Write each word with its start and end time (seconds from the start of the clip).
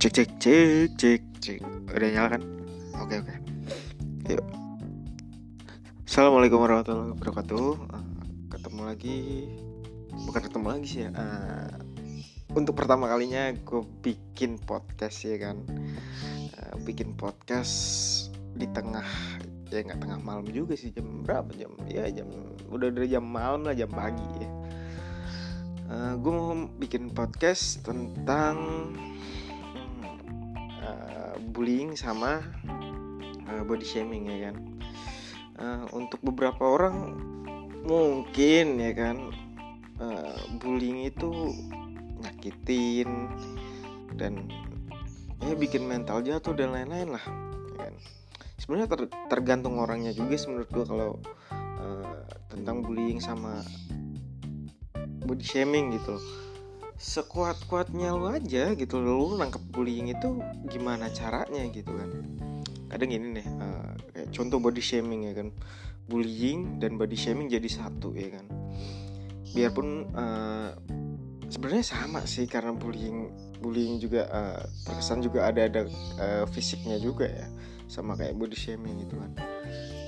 cek 0.00 0.16
cek 0.16 0.30
cek 0.40 0.88
cek 0.96 1.22
cek. 1.44 1.60
Udah 1.92 2.08
nyala 2.08 2.28
kan? 2.32 2.42
Oke 3.04 3.20
oke. 3.20 3.34
Yuk. 4.32 4.40
Assalamualaikum 6.08 6.56
warahmatullahi 6.56 7.12
wabarakatuh. 7.20 7.68
Eh, 7.76 8.04
ketemu 8.48 8.80
lagi. 8.80 9.18
Bukan 10.24 10.40
ketemu 10.40 10.66
lagi 10.72 10.86
sih 10.88 11.00
ya 11.04 11.12
Eh, 11.12 11.72
untuk 12.56 12.80
pertama 12.80 13.12
kalinya 13.12 13.52
gue 13.52 13.84
bikin 14.00 14.56
podcast 14.64 15.20
ya 15.20 15.36
kan? 15.36 15.68
Eh, 15.68 16.74
bikin 16.80 17.12
podcast 17.12 17.76
di 18.56 18.64
tengah 18.72 19.04
ya 19.68 19.84
nggak 19.84 20.00
tengah 20.00 20.16
malam 20.24 20.48
juga 20.48 20.80
sih. 20.80 20.96
Jam 20.96 21.28
berapa? 21.28 21.52
Jam 21.52 21.76
ya 21.92 22.08
jam 22.08 22.32
udah 22.72 22.88
dari 22.88 23.12
jam 23.12 23.28
malam 23.28 23.68
lah 23.68 23.76
jam 23.76 23.92
pagi 23.92 24.24
ya. 24.40 24.48
Gue 26.16 26.32
mau 26.32 26.56
bikin 26.80 27.12
podcast 27.12 27.84
tentang 27.84 28.56
eh, 30.90 31.34
bullying 31.54 31.94
sama 31.94 32.42
eh, 33.46 33.62
body 33.62 33.86
shaming 33.86 34.26
ya 34.26 34.50
kan 34.50 34.70
Eh, 35.60 35.84
untuk 35.92 36.24
beberapa 36.24 36.64
orang 36.64 37.20
mungkin 37.84 38.80
ya 38.80 38.96
kan 38.96 39.28
eh, 40.00 40.40
bullying 40.56 41.04
itu 41.04 41.52
nyakitin 42.16 43.28
dan 44.16 44.48
ya 45.44 45.52
bikin 45.52 45.84
mental 45.84 46.24
jatuh 46.24 46.56
dan 46.56 46.72
lain-lain 46.72 47.12
lah 47.12 47.24
ya 47.76 47.92
kan 47.92 47.94
sebenarnya 48.56 48.88
ter- 48.88 49.12
tergantung 49.28 49.76
orangnya 49.76 50.16
juga 50.16 50.32
menurut 50.48 50.70
gue 50.72 50.84
kalau 50.88 51.10
eh, 51.52 52.24
tentang 52.48 52.80
bullying 52.80 53.20
sama 53.20 53.60
body 55.28 55.44
shaming 55.44 55.92
gitu. 55.92 56.16
Sekuat-kuatnya 57.00 58.12
lu 58.12 58.28
aja 58.28 58.76
gitu. 58.76 59.00
Lu 59.00 59.32
nangkep 59.40 59.72
bullying 59.72 60.12
itu 60.12 60.36
gimana 60.68 61.08
caranya 61.08 61.64
gitu 61.72 61.96
kan? 61.96 62.10
Kadang 62.92 63.08
gini 63.08 63.40
nih 63.40 63.46
eh, 63.48 63.92
kayak 64.12 64.28
contoh 64.36 64.60
body 64.60 64.84
shaming 64.84 65.32
ya 65.32 65.32
kan. 65.32 65.48
Bullying 66.04 66.76
dan 66.76 67.00
body 67.00 67.16
shaming 67.16 67.48
jadi 67.48 67.66
satu 67.66 68.12
ya 68.12 68.36
kan. 68.36 68.46
Biarpun 69.56 70.12
eh, 70.12 70.70
sebenarnya 71.48 71.84
sama 71.88 72.20
sih 72.28 72.44
karena 72.44 72.76
bullying 72.76 73.32
bullying 73.64 73.96
juga 73.96 74.28
eh, 74.28 74.62
terkesan 74.84 75.24
juga 75.24 75.48
ada 75.48 75.72
ada 75.72 75.88
eh, 76.20 76.44
fisiknya 76.52 77.00
juga 77.00 77.24
ya. 77.24 77.48
Sama 77.88 78.12
kayak 78.12 78.36
body 78.36 78.54
shaming 78.54 79.08
gitu 79.08 79.16
kan. 79.16 79.32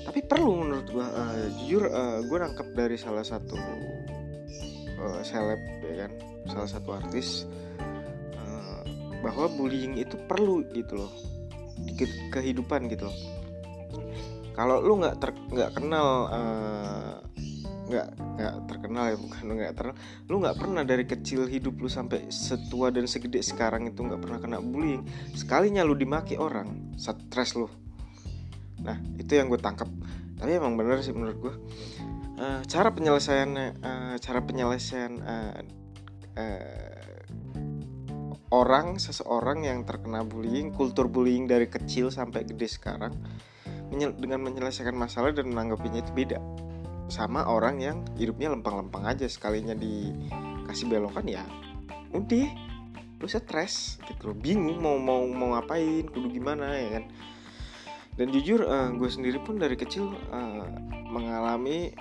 Tapi 0.05 0.19
perlu 0.29 0.61
menurut 0.61 0.87
gua 0.93 1.09
eh, 1.09 1.49
jujur 1.57 1.89
eh, 1.89 2.19
gue 2.21 2.37
nangkep 2.37 2.67
dari 2.77 3.01
salah 3.01 3.25
satu 3.25 3.57
eh, 5.03 5.21
seleb 5.25 5.61
ya 5.83 6.07
kan? 6.07 6.11
Salah 6.47 6.69
satu 6.69 6.89
artis 6.95 7.45
eh, 8.39 8.81
bahwa 9.19 9.51
bullying 9.51 9.99
itu 9.99 10.15
perlu 10.27 10.63
gitu 10.71 11.03
loh. 11.03 11.13
Di 11.83 11.93
ke- 11.97 12.29
kehidupan 12.31 12.87
gitu 12.87 13.07
loh. 13.07 13.17
Kalau 14.53 14.79
lu 14.85 15.01
nggak 15.01 15.15
ter 15.17 15.33
nggak 15.33 15.71
kenal 15.75 16.07
eh, 16.29 17.13
nggak 17.83 18.07
nggak 18.15 18.53
terkenal 18.65 19.03
ya 19.11 19.17
bukan 19.25 19.41
lu 19.45 19.53
nggak 19.59 19.73
terkenal. 19.75 19.97
Lu 20.29 20.35
nggak 20.39 20.57
pernah 20.57 20.83
dari 20.87 21.05
kecil 21.05 21.45
hidup 21.49 21.75
lu 21.77 21.89
sampai 21.91 22.31
setua 22.31 22.89
dan 22.89 23.05
segede 23.09 23.43
sekarang 23.43 23.89
itu 23.89 24.01
nggak 24.01 24.21
pernah 24.21 24.39
kena 24.39 24.57
bullying. 24.63 25.03
Sekalinya 25.35 25.83
lu 25.83 25.97
dimaki 25.97 26.39
orang 26.39 26.95
stres 26.95 27.57
lu. 27.59 27.67
Nah 28.83 28.97
itu 29.19 29.35
yang 29.35 29.51
gue 29.51 29.59
tangkap. 29.59 29.87
Tapi 30.37 30.59
emang 30.59 30.75
bener 30.75 30.99
sih 30.99 31.15
menurut 31.15 31.37
gue 31.39 31.53
Eh, 32.33 32.61
cara 32.65 32.89
penyelesaiannya 32.89 33.67
eh, 33.77 34.15
cara 34.17 34.41
penyelesaian 34.41 35.13
eh, 35.21 35.59
eh, 36.33 37.13
orang 38.49 38.97
seseorang 38.97 39.61
yang 39.61 39.85
terkena 39.85 40.25
bullying 40.25 40.73
kultur 40.73 41.05
bullying 41.05 41.45
dari 41.45 41.69
kecil 41.69 42.09
sampai 42.09 42.41
gede 42.41 42.65
sekarang 42.65 43.13
menye- 43.93 44.17
dengan 44.17 44.41
menyelesaikan 44.49 44.97
masalah 44.97 45.29
dan 45.29 45.53
menanggapinya 45.53 46.01
itu 46.01 46.09
beda. 46.09 46.41
Sama 47.13 47.45
orang 47.45 47.77
yang 47.77 48.01
hidupnya 48.17 48.49
lempeng-lempeng 48.49 49.05
aja 49.05 49.29
sekalinya 49.29 49.77
dikasih 49.77 50.89
belokan 50.89 51.29
ya 51.29 51.45
udah 52.17 52.49
lu 53.21 53.29
stres 53.29 54.01
gitu 54.09 54.33
loh. 54.33 54.37
Bingung 54.41 54.81
mau 54.81 54.97
mau 54.97 55.21
mau 55.29 55.53
ngapain 55.53 56.09
kudu 56.09 56.33
gimana 56.33 56.73
ya 56.81 56.97
kan. 56.97 57.05
Dan 58.17 58.33
jujur 58.33 58.65
gue 58.97 59.09
sendiri 59.09 59.37
pun 59.37 59.61
dari 59.61 59.77
kecil 59.77 60.17
eh, 60.33 60.65
mengalami 61.13 61.93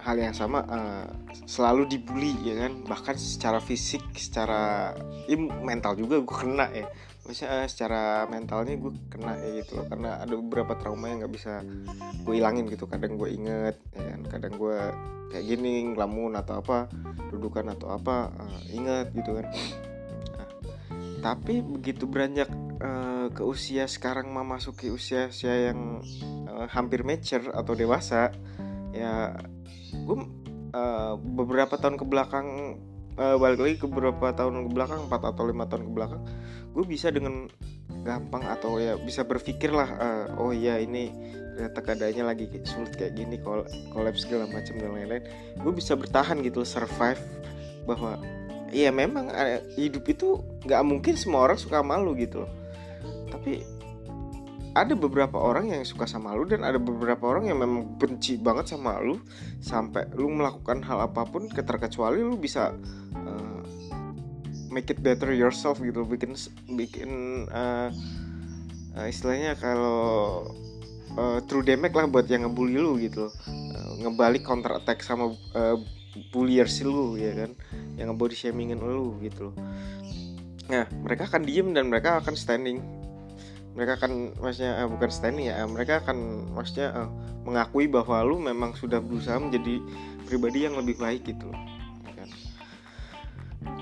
hal 0.00 0.16
yang 0.16 0.34
sama 0.34 0.64
eh, 0.64 1.06
selalu 1.44 1.86
dibully 1.86 2.34
ya 2.42 2.66
kan? 2.66 2.72
Bahkan 2.84 3.16
secara 3.20 3.60
fisik 3.60 4.02
secara 4.16 4.92
ya, 5.28 5.36
mental 5.38 5.96
juga 5.96 6.20
gue 6.20 6.36
kena 6.36 6.66
ya. 6.72 6.88
Maksudnya 7.28 7.64
eh, 7.64 7.66
secara 7.68 8.02
mentalnya 8.26 8.74
gue 8.80 8.92
kena 9.12 9.36
ya 9.38 9.62
gitu 9.62 9.80
loh. 9.80 9.86
Karena 9.86 10.20
ada 10.20 10.34
beberapa 10.34 10.72
trauma 10.76 11.12
yang 11.12 11.24
nggak 11.24 11.34
bisa 11.34 11.62
gue 12.24 12.34
ilangin 12.34 12.66
gitu. 12.66 12.88
Kadang 12.88 13.20
gue 13.20 13.28
inget 13.30 13.76
ya 13.94 14.02
kan? 14.16 14.20
Kadang 14.26 14.54
gue 14.56 14.78
kayak 15.30 15.44
gini 15.46 15.94
ngelamun 15.94 16.34
atau 16.34 16.58
apa 16.58 16.90
dudukan 17.30 17.70
atau 17.78 17.94
apa 17.94 18.34
eh, 18.34 18.76
inget 18.76 19.14
gitu 19.14 19.38
kan. 19.38 19.46
Nah, 20.34 20.48
tapi 21.22 21.62
begitu 21.62 22.10
beranjak 22.10 22.50
eh, 22.82 23.26
ke 23.30 23.42
usia 23.46 23.86
sekarang 23.86 24.32
memasuki 24.34 24.90
usia 24.90 25.30
usia 25.30 25.70
yang 25.70 26.02
eh, 26.50 26.66
hampir 26.74 27.06
mature 27.06 27.54
atau 27.54 27.78
dewasa 27.78 28.34
ya 28.90 29.34
gue 29.94 30.18
eh, 30.74 31.14
beberapa 31.18 31.74
tahun 31.78 31.96
ke 31.98 32.04
belakang 32.06 32.46
eh, 33.18 33.36
balik 33.36 33.60
lagi 33.60 33.76
ke 33.78 33.86
beberapa 33.86 34.32
tahun 34.34 34.68
ke 34.68 34.70
belakang 34.74 35.00
4 35.06 35.30
atau 35.34 35.44
lima 35.46 35.64
tahun 35.66 35.90
ke 35.90 35.92
belakang 35.92 36.22
gue 36.70 36.84
bisa 36.86 37.10
dengan 37.10 37.50
gampang 38.06 38.46
atau 38.46 38.78
ya 38.80 38.96
bisa 38.96 39.26
berpikir 39.26 39.70
lah 39.74 39.88
eh, 39.98 40.24
oh 40.38 40.54
iya 40.54 40.78
ini 40.80 41.10
ternyata 41.58 41.78
keadaannya 41.84 42.24
lagi 42.24 42.44
sulit 42.64 42.96
kayak 42.96 43.18
gini 43.18 43.36
kol 43.42 43.66
kolaps 43.92 44.24
segala 44.24 44.48
macam 44.48 44.78
dan 44.80 44.90
lain-lain 44.96 45.24
gue 45.60 45.72
bisa 45.74 45.92
bertahan 45.98 46.40
gitu 46.40 46.64
survive 46.64 47.20
bahwa 47.84 48.16
Iya 48.70 48.94
memang 48.94 49.34
eh, 49.34 49.66
hidup 49.74 50.06
itu 50.06 50.38
nggak 50.62 50.82
mungkin 50.86 51.14
semua 51.18 51.50
orang 51.50 51.58
suka 51.58 51.82
malu 51.82 52.14
gitu. 52.14 52.46
Tapi 53.30 53.66
ada 54.74 54.94
beberapa 54.94 55.34
orang 55.34 55.74
yang 55.74 55.82
suka 55.82 56.06
sama 56.06 56.30
lu 56.34 56.46
dan 56.46 56.62
ada 56.62 56.78
beberapa 56.78 57.26
orang 57.26 57.50
yang 57.50 57.58
memang 57.58 57.98
benci 57.98 58.38
banget 58.38 58.70
sama 58.70 59.02
lu 59.02 59.18
sampai 59.58 60.06
lu 60.14 60.30
melakukan 60.30 60.78
hal 60.86 61.10
apa 61.10 61.26
pun 61.26 61.50
terkecuali 61.50 62.22
lu 62.22 62.38
bisa 62.38 62.70
eh, 63.14 63.60
make 64.70 64.94
it 64.94 65.02
better 65.02 65.34
yourself 65.34 65.82
gitu 65.82 66.06
bikin 66.06 66.38
bikin 66.78 67.10
eh, 67.50 67.90
eh, 68.94 69.06
istilahnya 69.10 69.58
kalau 69.58 70.46
eh, 71.18 71.38
true 71.50 71.66
damage 71.66 71.98
lah 71.98 72.06
buat 72.06 72.30
yang 72.30 72.46
ngebully 72.46 72.78
lu 72.78 72.94
gitu. 73.02 73.26
Eh, 73.50 73.90
ngebalik 74.06 74.46
counter 74.46 74.78
attack 74.78 75.02
sama 75.02 75.34
eh, 75.34 75.76
bulliers 76.30 76.82
lu 76.82 77.14
ya 77.14 77.30
kan 77.34 77.50
yang 77.94 78.10
nge-body 78.10 78.34
shamingin 78.34 78.82
lu 78.82 79.18
gitu 79.22 79.54
nah 80.70 80.86
mereka 81.02 81.26
akan 81.26 81.42
diem 81.46 81.74
dan 81.74 81.90
mereka 81.90 82.18
akan 82.22 82.34
standing 82.38 82.82
mereka 83.80 83.96
akan 83.96 84.36
maksudnya 84.36 84.84
eh, 84.84 84.88
bukan 84.92 85.08
standing 85.08 85.48
ya 85.48 85.64
eh, 85.64 85.68
mereka 85.68 86.04
akan 86.04 86.52
maksudnya 86.52 86.92
eh, 86.92 87.08
mengakui 87.48 87.88
bahwa 87.88 88.20
lu 88.20 88.36
memang 88.36 88.76
sudah 88.76 89.00
berusaha 89.00 89.40
menjadi 89.40 89.80
pribadi 90.28 90.68
yang 90.68 90.76
lebih 90.76 91.00
baik 91.00 91.24
gitu 91.24 91.48
ya 92.04 92.12
kan? 92.12 92.28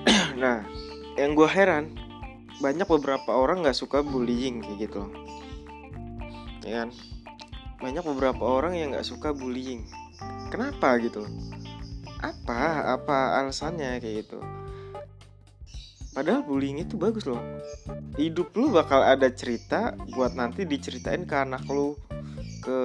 nah 0.46 0.62
yang 1.18 1.34
gue 1.34 1.50
heran 1.50 1.98
banyak 2.62 2.86
beberapa 2.86 3.34
orang 3.34 3.66
nggak 3.66 3.74
suka 3.74 4.06
bullying 4.06 4.62
kayak 4.62 4.86
gitu 4.86 5.02
loh. 5.02 5.12
Ya 6.62 6.86
kan? 6.86 6.94
Banyak 7.82 8.06
beberapa 8.06 8.42
orang 8.46 8.78
yang 8.78 8.94
nggak 8.94 9.06
suka 9.06 9.34
bullying. 9.34 9.82
Kenapa 10.50 10.94
gitu 11.02 11.26
apa 12.18 12.98
apa 12.98 13.38
alasannya 13.38 14.02
kayak 14.02 14.26
gitu 14.26 14.42
padahal 16.18 16.42
bullying 16.42 16.82
itu 16.82 16.98
bagus 16.98 17.30
loh. 17.30 17.38
Hidup 18.18 18.50
lu 18.58 18.74
bakal 18.74 19.06
ada 19.06 19.30
cerita 19.30 19.94
buat 20.18 20.34
nanti 20.34 20.66
diceritain 20.66 21.22
ke 21.22 21.36
anak 21.38 21.62
lu 21.70 21.94
ke 22.58 22.78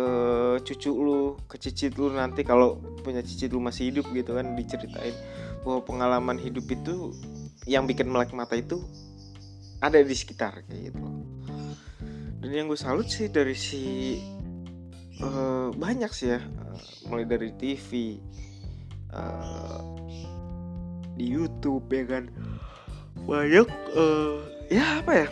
cucu 0.62 0.94
lu 0.94 1.34
ke 1.50 1.58
cicit 1.58 1.98
lu 1.98 2.14
nanti 2.14 2.46
kalau 2.46 2.78
punya 3.02 3.26
cicit 3.26 3.50
lu 3.50 3.58
masih 3.58 3.90
hidup 3.90 4.06
gitu 4.14 4.38
kan 4.38 4.54
diceritain. 4.54 5.18
Bahwa 5.66 5.82
pengalaman 5.82 6.38
hidup 6.38 6.70
itu 6.70 7.10
yang 7.66 7.90
bikin 7.90 8.14
melek 8.14 8.38
mata 8.38 8.54
itu 8.54 8.86
ada 9.82 9.98
di 9.98 10.14
sekitar 10.14 10.62
kayak 10.70 10.94
gitu 10.94 11.02
dan 12.44 12.52
yang 12.52 12.68
gue 12.68 12.76
salut 12.76 13.08
sih 13.08 13.32
dari 13.32 13.56
si 13.56 14.20
eh, 15.24 15.68
banyak 15.72 16.12
sih 16.12 16.36
ya. 16.36 16.44
Eh, 16.44 16.80
mulai 17.08 17.24
dari 17.24 17.56
TV 17.56 18.20
eh, 19.16 19.82
di 21.16 21.24
YouTube 21.24 21.88
ya 21.88 22.04
kan 22.04 22.28
banyak 23.24 23.68
eh, 23.96 24.36
ya 24.74 25.00
apa 25.00 25.12
ya? 25.26 25.28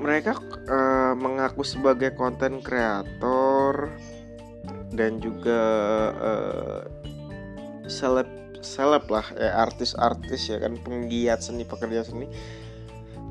Mereka 0.00 0.32
eh, 0.68 1.12
mengaku 1.16 1.62
sebagai 1.64 2.12
konten 2.16 2.60
kreator 2.64 3.92
dan 4.94 5.20
juga 5.20 5.62
eh, 6.16 6.82
seleb 7.88 8.28
seleb 8.64 9.04
lah 9.12 9.26
ya 9.36 9.60
artis-artis 9.60 10.48
ya 10.48 10.56
kan 10.56 10.80
penggiat 10.80 11.44
seni 11.44 11.68
pekerja 11.68 12.08
seni 12.08 12.24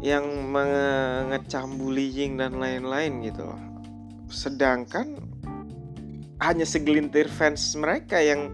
yang 0.06 0.52
mengecam 0.54 1.80
bullying 1.80 2.38
dan 2.38 2.62
lain-lain 2.62 3.24
gitu 3.26 3.50
loh. 3.50 3.62
Sedangkan 4.30 5.18
hanya 6.44 6.68
segelintir 6.68 7.32
fans 7.32 7.74
mereka 7.80 8.20
yang 8.20 8.52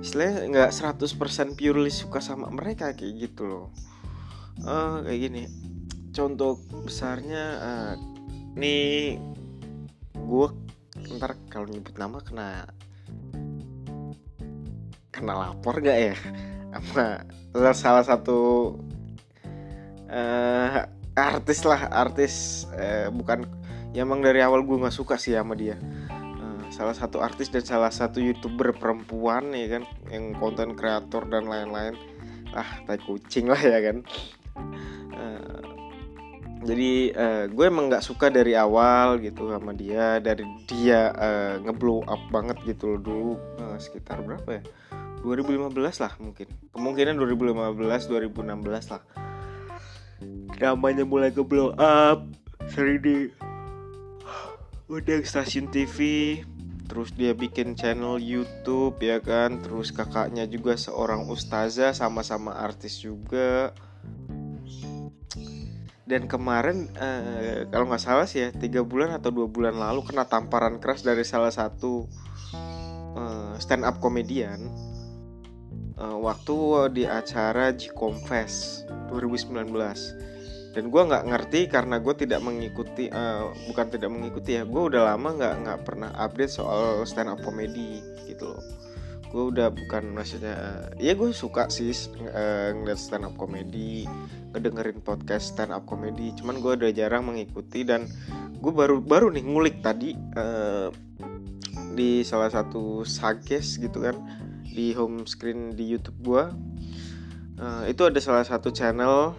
istilahnya 0.00 0.48
nggak 0.48 0.70
100% 0.70 1.58
purely 1.58 1.90
suka 1.90 2.22
sama 2.22 2.46
mereka 2.52 2.94
kayak 2.94 3.28
gitu 3.28 3.42
loh 3.48 3.66
uh, 4.62 5.02
kayak 5.02 5.18
gini. 5.18 5.42
Contoh 6.14 6.62
besarnya 6.86 7.44
uh, 7.58 7.94
nih 8.54 9.18
gue 10.14 10.48
ntar 11.18 11.34
kalau 11.50 11.66
nyebut 11.66 11.98
nama 11.98 12.22
kena 12.22 12.70
kena 15.10 15.34
lapor 15.34 15.82
gak 15.82 16.14
ya? 16.14 16.16
Sama 16.70 17.74
salah 17.74 18.04
satu 18.06 18.74
uh, 20.06 20.86
artis 21.18 21.66
lah 21.66 21.90
artis 21.90 22.66
uh, 22.78 23.10
bukan 23.10 23.46
ya 23.90 24.06
emang 24.06 24.22
dari 24.22 24.38
awal 24.42 24.62
gue 24.62 24.78
nggak 24.78 24.94
suka 24.94 25.18
sih 25.18 25.34
sama 25.34 25.58
dia. 25.58 25.74
Salah 26.74 26.90
satu 26.90 27.22
artis 27.22 27.54
dan 27.54 27.62
salah 27.62 27.94
satu 27.94 28.18
youtuber 28.18 28.74
perempuan 28.74 29.54
ya 29.54 29.78
kan 29.78 29.86
yang 30.10 30.34
konten 30.34 30.74
kreator 30.74 31.22
dan 31.30 31.46
lain-lain. 31.46 31.94
Ah 32.50 32.82
tai 32.82 32.98
kucing 32.98 33.46
lah 33.46 33.62
ya 33.62 33.78
kan 33.78 34.02
uh, 34.56 35.62
jadi 36.64 36.92
uh, 37.12 37.44
gue 37.52 37.64
emang 37.68 37.92
nggak 37.92 38.00
suka 38.00 38.32
dari 38.32 38.56
awal 38.56 39.20
gitu 39.20 39.52
sama 39.52 39.76
dia 39.76 40.16
dari 40.24 40.48
dia 40.64 41.12
uh, 41.12 41.60
ngeblow 41.60 42.00
up 42.08 42.22
banget 42.32 42.56
gitu 42.64 42.96
loh 42.96 43.00
dulu 43.00 43.30
uh, 43.60 43.76
sekitar 43.76 44.24
berapa 44.24 44.60
ya? 44.60 44.62
2015 45.24 46.04
lah 46.04 46.12
mungkin. 46.20 46.48
Kemungkinan 46.72 47.16
2015 47.16 48.12
2016 48.12 48.92
lah. 48.92 49.02
Namanya 50.60 51.04
mulai 51.04 51.32
ke 51.32 51.40
blow 51.40 51.72
up 51.76 52.24
sering 52.68 53.00
di 53.00 53.16
udah 54.88 55.20
stasiun 55.24 55.72
TV 55.72 56.40
terus 56.84 57.16
dia 57.16 57.32
bikin 57.32 57.72
channel 57.72 58.20
YouTube 58.20 59.00
ya 59.00 59.16
kan 59.16 59.64
terus 59.64 59.88
kakaknya 59.88 60.44
juga 60.44 60.76
seorang 60.76 61.24
ustazah 61.32 61.96
sama-sama 61.96 62.52
artis 62.52 63.00
juga 63.00 63.72
dan 66.04 66.28
kemarin 66.28 66.92
eh, 67.00 67.64
kalau 67.72 67.88
nggak 67.88 68.02
salah 68.02 68.28
sih 68.28 68.44
ya 68.44 68.48
tiga 68.52 68.84
bulan 68.84 69.16
atau 69.16 69.32
dua 69.32 69.48
bulan 69.48 69.76
lalu 69.76 70.04
kena 70.04 70.28
tamparan 70.28 70.76
keras 70.76 71.00
dari 71.00 71.24
salah 71.24 71.52
satu 71.52 72.04
eh, 73.16 73.54
stand 73.56 73.88
up 73.88 74.00
komedian 74.04 74.68
eh, 75.96 76.18
waktu 76.20 76.56
di 76.92 77.04
acara 77.08 77.72
G 77.72 77.88
Confess 77.96 78.84
2019 79.08 80.24
dan 80.74 80.90
gue 80.90 81.02
nggak 81.06 81.24
ngerti 81.30 81.60
karena 81.70 82.02
gue 82.02 82.14
tidak 82.18 82.42
mengikuti 82.42 83.06
uh, 83.06 83.54
bukan 83.70 83.94
tidak 83.94 84.10
mengikuti 84.10 84.58
ya 84.58 84.66
gue 84.66 84.82
udah 84.90 85.14
lama 85.14 85.38
nggak 85.38 85.54
nggak 85.62 85.80
pernah 85.86 86.10
update 86.18 86.50
soal 86.50 87.06
stand 87.06 87.30
up 87.30 87.38
comedy 87.46 88.02
gitu 88.26 88.50
loh 88.50 88.62
gue 89.34 89.50
udah 89.50 89.74
bukan 89.74 90.14
maksudnya 90.14 90.86
ya 91.02 91.18
gue 91.18 91.34
suka 91.34 91.66
sih 91.66 91.90
uh, 92.22 92.70
ngeliat 92.70 92.94
stand 92.94 93.26
up 93.26 93.34
comedy 93.34 94.06
ngedengerin 94.54 95.02
podcast 95.02 95.58
stand 95.58 95.74
up 95.74 95.82
comedy 95.90 96.30
cuman 96.38 96.62
gue 96.62 96.72
udah 96.78 96.90
jarang 96.94 97.26
mengikuti 97.26 97.82
dan 97.82 98.06
gue 98.62 98.70
baru 98.70 99.02
baru 99.02 99.34
nih 99.34 99.42
ngulik 99.42 99.82
tadi 99.82 100.14
uh, 100.38 100.94
di 101.98 102.22
salah 102.22 102.46
satu 102.46 103.02
sages 103.02 103.82
gitu 103.82 104.06
kan 104.06 104.14
di 104.62 104.94
home 104.94 105.26
screen 105.26 105.74
di 105.74 105.82
YouTube 105.82 106.18
gue 106.22 106.44
uh, 107.58 107.82
itu 107.90 108.06
ada 108.06 108.22
salah 108.22 108.46
satu 108.46 108.70
channel 108.70 109.34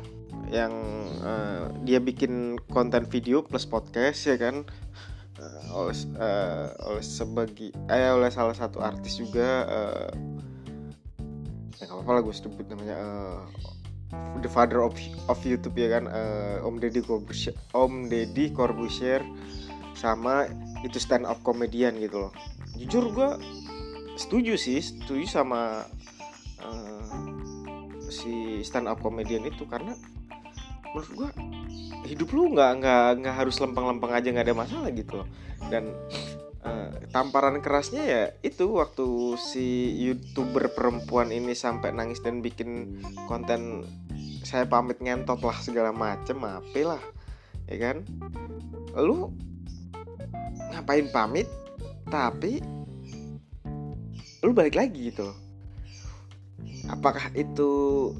yang 0.51 0.75
uh, 1.23 1.71
dia 1.87 2.03
bikin 2.03 2.59
konten 2.67 3.07
video 3.07 3.47
plus 3.47 3.63
podcast 3.63 4.27
ya 4.27 4.35
kan 4.35 4.67
uh, 5.39 5.61
oleh 5.75 5.95
uh, 6.19 6.67
oleh 6.91 7.03
sebagi 7.03 7.71
eh 7.91 8.11
oleh 8.11 8.31
salah 8.31 8.55
satu 8.55 8.79
artis 8.79 9.19
juga 9.19 9.49
uh, 9.67 10.11
ya 11.79 11.87
apa-apa 11.91 12.11
lah 12.19 12.21
gue 12.23 12.35
sebut 12.35 12.65
namanya 12.71 12.95
uh, 12.95 13.41
the 14.39 14.47
father 14.47 14.79
of 14.79 14.95
of 15.27 15.39
YouTube 15.43 15.75
ya 15.75 15.99
kan 15.99 16.07
uh, 16.07 16.63
Om 16.63 16.79
Deddy 16.79 17.03
Corbusier 17.03 17.55
Om 17.75 18.07
Deddy 18.07 18.51
Corbusier 18.55 19.23
sama 19.95 20.47
itu 20.83 20.99
stand 20.99 21.25
up 21.25 21.39
komedian 21.41 21.97
gitu 21.97 22.27
loh. 22.27 22.33
Jujur 22.75 23.09
gue 23.15 23.29
setuju 24.19 24.59
sih 24.59 24.83
setuju 24.83 25.25
sama 25.25 25.87
uh, 26.61 27.25
si 28.11 28.61
stand 28.61 28.91
up 28.91 28.99
komedian 28.99 29.47
itu 29.47 29.63
karena 29.65 29.95
menurut 30.95 31.11
gue 31.11 31.29
hidup 32.07 32.31
lu 32.31 32.55
nggak 32.55 32.71
nggak 32.79 33.07
nggak 33.19 33.35
harus 33.35 33.59
lempeng-lempeng 33.59 34.15
aja 34.15 34.31
nggak 34.31 34.47
ada 34.47 34.55
masalah 34.55 34.89
gitu 34.95 35.19
loh. 35.19 35.27
Dan 35.67 35.91
uh, 36.63 36.87
tamparan 37.11 37.59
kerasnya 37.59 38.03
ya 38.07 38.23
itu 38.39 38.79
waktu 38.79 39.35
si 39.35 39.91
youtuber 39.99 40.71
perempuan 40.71 41.35
ini 41.35 41.51
sampai 41.51 41.91
nangis 41.91 42.23
dan 42.23 42.39
bikin 42.39 43.03
konten 43.27 43.83
saya 44.47 44.63
pamit 44.63 45.03
ngentot 45.03 45.43
lah 45.43 45.59
segala 45.59 45.91
macem 45.91 46.39
apa 46.47 46.95
lah 46.95 47.03
ya 47.67 47.91
kan? 47.91 48.07
Lu 48.95 49.35
ngapain 50.71 51.11
pamit 51.11 51.51
tapi 52.07 52.63
lu 54.39 54.55
balik 54.55 54.79
lagi 54.79 55.11
gitu 55.11 55.27
apakah 56.89 57.33
itu 57.33 57.69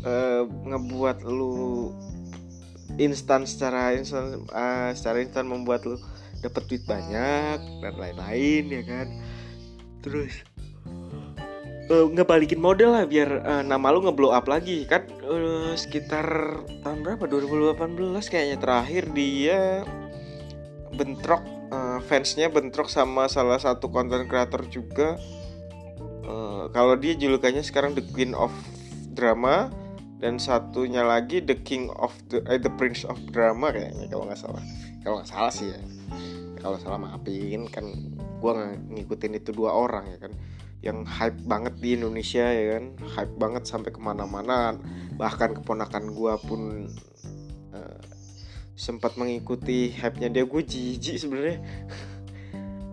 uh, 0.02 0.44
ngebuat 0.66 1.22
lu 1.26 1.94
instan 3.02 3.44
secara 3.44 3.96
instan 3.98 4.46
uh, 4.54 4.92
secara 4.96 5.20
instan 5.22 5.50
membuat 5.50 5.84
lu 5.84 5.98
dapat 6.40 6.64
duit 6.70 6.84
banyak 6.86 7.60
dan 7.82 7.94
lain-lain 7.98 8.64
ya 8.70 8.84
kan? 8.86 9.08
Terus 10.06 10.46
uh, 11.90 12.06
ngebalikin 12.10 12.62
model 12.62 12.94
lah 12.94 13.06
biar 13.10 13.30
uh, 13.42 13.64
nama 13.66 13.94
lu 13.94 14.06
ngeblow 14.06 14.32
up 14.32 14.46
lagi 14.46 14.86
kan? 14.86 15.06
Uh, 15.26 15.74
sekitar 15.74 16.26
tahun 16.86 17.02
berapa? 17.02 17.26
2018 17.26 18.32
kayaknya 18.32 18.58
terakhir 18.62 19.04
dia 19.14 19.82
bentrok 20.96 21.44
uh, 21.74 22.00
fansnya 22.06 22.48
bentrok 22.48 22.88
sama 22.88 23.28
salah 23.28 23.60
satu 23.60 23.90
konten 23.90 24.30
kreator 24.30 24.64
juga. 24.70 25.20
Uh, 26.26 26.70
kalau 26.74 26.98
dia 26.98 27.14
julukannya 27.14 27.62
sekarang 27.62 27.94
the 27.94 28.02
queen 28.14 28.34
of 28.34 28.50
drama 29.14 29.70
dan 30.26 30.42
satunya 30.42 31.06
lagi 31.06 31.38
The 31.38 31.62
King 31.62 31.94
of 32.02 32.10
the 32.34 32.42
eh, 32.50 32.58
The 32.58 32.74
Prince 32.74 33.06
of 33.06 33.22
Drama 33.30 33.70
kayaknya 33.70 34.10
kalau 34.10 34.26
nggak 34.26 34.42
salah. 34.42 34.64
Kalau 35.06 35.22
nggak 35.22 35.30
salah 35.30 35.54
sih 35.54 35.70
ya. 35.70 35.78
Kalau 36.58 36.82
salah 36.82 36.98
maafin 36.98 37.70
kan 37.70 37.86
gue 38.18 38.52
ngikutin 38.90 39.38
itu 39.38 39.54
dua 39.54 39.78
orang 39.78 40.10
ya 40.10 40.26
kan. 40.26 40.34
Yang 40.82 40.98
hype 41.14 41.40
banget 41.46 41.78
di 41.78 41.94
Indonesia 41.94 42.42
ya 42.42 42.66
kan. 42.74 42.98
Hype 43.06 43.38
banget 43.38 43.70
sampai 43.70 43.94
ke 43.94 44.02
mana-mana. 44.02 44.74
Bahkan 45.14 45.62
keponakan 45.62 46.10
gue 46.10 46.34
pun 46.42 46.90
uh, 47.78 48.02
sempat 48.74 49.22
mengikuti 49.22 49.94
hype-nya 49.94 50.34
dia. 50.34 50.50
Gue 50.50 50.66
jijik 50.66 51.22
sebenarnya. 51.22 51.62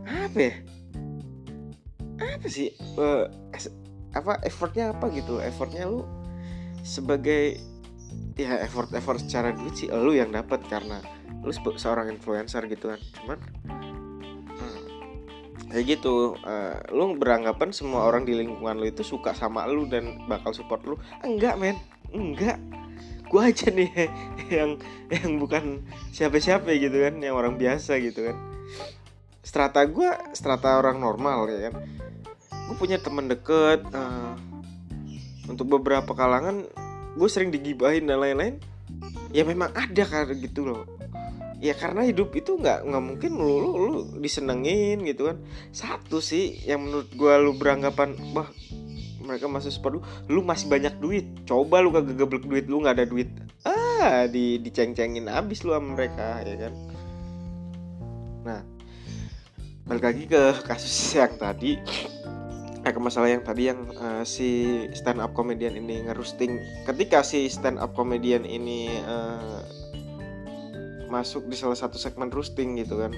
Apa 0.04 0.36
ya? 0.36 0.54
Apa 2.20 2.44
sih 2.52 2.76
uh, 3.00 3.24
apa 4.12 4.36
effortnya 4.44 4.92
apa 4.92 5.08
gitu? 5.16 5.40
Effortnya 5.40 5.88
lu 5.88 6.04
sebagai 6.82 7.58
ya 8.36 8.60
effort 8.60 8.90
effort 8.92 9.22
secara 9.22 9.54
duit 9.54 9.74
sih 9.76 9.88
lu 9.88 10.12
yang 10.12 10.34
dapat 10.34 10.60
karena 10.68 11.00
lu 11.42 11.50
seorang 11.78 12.10
influencer 12.10 12.66
gitu 12.70 12.94
kan. 12.94 13.00
Cuman 13.18 13.38
hmm, 13.66 14.84
kayak 15.74 15.84
gitu 15.98 16.38
uh, 16.42 16.78
lu 16.94 17.18
beranggapan 17.18 17.74
semua 17.74 18.06
orang 18.06 18.22
di 18.22 18.36
lingkungan 18.38 18.78
lu 18.78 18.86
itu 18.86 19.02
suka 19.02 19.34
sama 19.34 19.66
lu 19.66 19.86
dan 19.90 20.22
bakal 20.30 20.54
support 20.54 20.82
lu? 20.86 20.98
Enggak 21.26 21.58
men. 21.58 21.78
Enggak. 22.14 22.58
Gua 23.26 23.48
aja 23.48 23.72
nih 23.72 23.90
yang 24.60 24.76
yang 25.08 25.40
bukan 25.40 25.80
siapa-siapa 26.12 26.68
gitu 26.76 27.00
kan 27.00 27.16
yang 27.18 27.34
orang 27.34 27.56
biasa 27.58 27.98
gitu 27.98 28.30
kan. 28.30 28.36
Strata 29.42 29.82
gua 29.88 30.20
strata 30.36 30.78
orang 30.78 31.00
normal 31.02 31.50
ya 31.50 31.70
kan. 31.70 31.82
Gue 32.62 32.88
punya 32.88 32.96
temen 32.96 33.28
deket 33.28 33.84
uh, 33.92 34.38
untuk 35.50 35.66
beberapa 35.78 36.14
kalangan 36.14 36.66
gue 37.16 37.28
sering 37.28 37.50
digibahin 37.50 38.08
dan 38.08 38.22
lain-lain. 38.22 38.56
Ya 39.32 39.42
memang 39.48 39.72
ada 39.72 40.04
kan 40.04 40.28
gitu 40.36 40.68
loh. 40.68 40.84
Ya 41.62 41.78
karena 41.78 42.02
hidup 42.02 42.34
itu 42.34 42.58
nggak 42.58 42.90
nggak 42.90 43.04
mungkin 43.06 43.38
lu, 43.38 43.54
lu 43.62 43.70
lu 43.78 43.92
disenengin 44.18 45.06
gitu 45.06 45.30
kan. 45.30 45.38
Satu 45.70 46.18
sih 46.18 46.58
yang 46.66 46.82
menurut 46.82 47.08
gue 47.14 47.32
lu 47.38 47.54
beranggapan 47.54 48.18
wah 48.34 48.50
mereka 49.22 49.46
masih 49.46 49.70
lu 49.86 50.02
lu 50.26 50.40
masih 50.42 50.66
banyak 50.66 50.94
duit. 50.98 51.26
Coba 51.46 51.78
lu 51.78 51.94
kagak 51.94 52.18
geblek 52.18 52.44
duit 52.44 52.66
lu 52.66 52.82
nggak 52.82 52.98
ada 52.98 53.06
duit. 53.06 53.30
Ah 53.62 54.26
di 54.26 54.58
diceng-cengin 54.58 55.30
abis 55.30 55.62
lu 55.62 55.70
sama 55.72 55.94
mereka 55.94 56.42
ya 56.42 56.68
kan? 56.68 56.74
Nah 58.42 58.60
balik 59.82 60.02
lagi 60.02 60.24
ke 60.30 60.42
kasus 60.66 60.94
yang 61.14 61.34
tadi 61.38 61.78
eh 62.82 62.90
ke 62.90 62.98
masalah 62.98 63.30
yang 63.30 63.46
tadi 63.46 63.70
yang 63.70 63.86
uh, 63.94 64.26
si 64.26 64.82
stand 64.90 65.22
up 65.22 65.32
comedian 65.38 65.78
ini 65.78 66.02
ngerusting. 66.06 66.58
Ketika 66.82 67.22
si 67.22 67.46
stand 67.46 67.78
up 67.78 67.94
comedian 67.94 68.42
ini 68.42 68.90
uh, 69.06 69.62
masuk 71.12 71.44
di 71.46 71.54
salah 71.60 71.76
satu 71.76 72.00
segmen 72.00 72.32
roasting 72.32 72.80
gitu 72.80 72.96
kan 72.96 73.12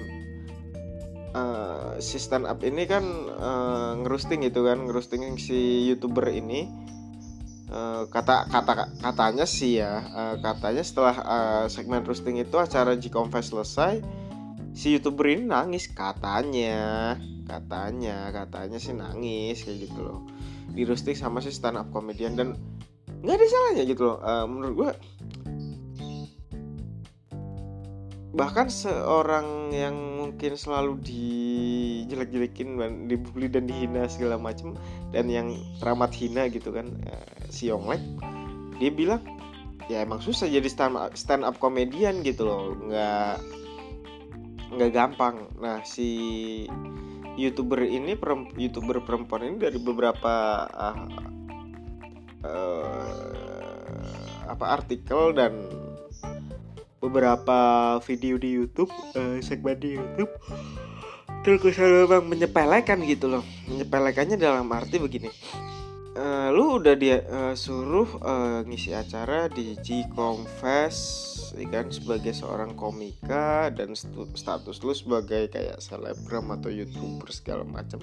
uh, 1.35 1.95
si 1.99 2.19
stand 2.19 2.43
up 2.43 2.59
ini 2.63 2.83
kan 2.83 3.03
uh, 3.35 3.95
ngerosting 4.03 4.43
gitu 4.47 4.67
kan 4.67 4.83
ngerosting 4.83 5.39
si 5.39 5.87
youtuber 5.87 6.27
ini 6.31 6.67
uh, 7.71 8.07
kata 8.11 8.51
kata 8.51 8.99
katanya 9.03 9.47
sih 9.47 9.79
ya 9.83 10.03
uh, 10.11 10.35
katanya 10.39 10.83
setelah 10.83 11.15
uh, 11.23 11.65
segmen 11.67 12.03
roasting 12.03 12.39
itu 12.39 12.59
acara 12.59 12.99
G 12.99 13.11
Confess 13.11 13.51
selesai 13.51 13.99
si 14.75 14.91
youtuber 14.93 15.31
ini 15.31 15.47
nangis 15.47 15.87
katanya. 15.89 17.15
Katanya 17.47 18.29
katanya 18.35 18.77
sih 18.77 18.91
nangis 18.91 19.63
kayak 19.63 19.87
gitu 19.87 19.99
loh. 20.03 20.19
Di 20.75 20.83
roasting 20.83 21.15
sama 21.15 21.39
si 21.39 21.55
stand 21.55 21.79
up 21.79 21.87
comedian 21.95 22.35
dan 22.35 22.59
nggak 23.23 23.35
ada 23.39 23.45
salahnya 23.47 23.83
gitu 23.87 24.03
loh. 24.03 24.17
Uh, 24.19 24.45
menurut 24.45 24.75
gue 24.75 24.91
bahkan 28.35 28.67
seorang 28.67 29.71
yang 29.71 29.95
mungkin 29.95 30.59
selalu 30.59 30.99
dijelek-jelekin 31.07 32.75
dibully 33.07 33.47
dan 33.47 33.63
dihina 33.63 34.11
segala 34.11 34.35
macam 34.35 34.75
dan 35.15 35.31
yang 35.31 35.55
teramat 35.79 36.11
hina 36.11 36.51
gitu 36.51 36.75
kan 36.75 36.91
uh, 37.07 37.47
si 37.47 37.71
Yonglek 37.71 38.03
dia 38.75 38.91
bilang 38.91 39.23
ya 39.87 40.03
emang 40.03 40.19
susah 40.19 40.51
jadi 40.51 40.67
stand 40.67 40.99
up, 40.99 41.15
stand 41.15 41.47
up 41.47 41.55
komedian 41.63 42.25
gitu 42.27 42.43
loh. 42.43 42.75
Nggak 42.75 43.39
nggak 44.75 44.93
gampang. 44.93 45.47
Nah 45.57 45.81
si 45.87 46.09
youtuber 47.35 47.83
ini 47.83 48.15
youtuber 48.55 49.03
perempuan 49.03 49.43
ini 49.47 49.57
dari 49.59 49.79
beberapa 49.79 50.67
uh, 50.67 51.07
uh, 52.43 54.45
apa 54.45 54.65
artikel 54.71 55.35
dan 55.35 55.67
beberapa 57.01 57.57
video 58.05 58.39
di 58.39 58.49
YouTube 58.55 58.91
uh, 59.15 59.39
segmen 59.41 59.79
di 59.79 59.99
YouTube 59.99 60.31
terkesan 61.45 62.05
memang 62.05 62.25
menyepelekan 62.25 63.05
gitu 63.05 63.29
loh. 63.29 63.45
Menyepelekannya 63.69 64.37
dalam 64.37 64.65
arti 64.73 64.97
begini 64.97 65.29
uh, 66.15 66.49
lu 66.51 66.79
udah 66.81 66.95
dia 66.95 67.21
uh, 67.27 67.53
suruh 67.53 68.07
uh, 68.23 68.59
ngisi 68.65 68.95
acara 68.95 69.51
di 69.51 69.75
G 69.83 70.07
Confess 70.15 71.34
ya 71.53 71.69
kan 71.69 71.93
sebagai 71.93 72.33
seorang 72.33 72.73
komika 72.73 73.69
dan 73.69 73.93
status 74.33 74.81
lu 74.81 74.93
sebagai 74.97 75.53
kayak 75.53 75.77
selebgram 75.77 76.49
atau 76.57 76.73
youtuber 76.73 77.29
segala 77.29 77.61
macam 77.61 78.01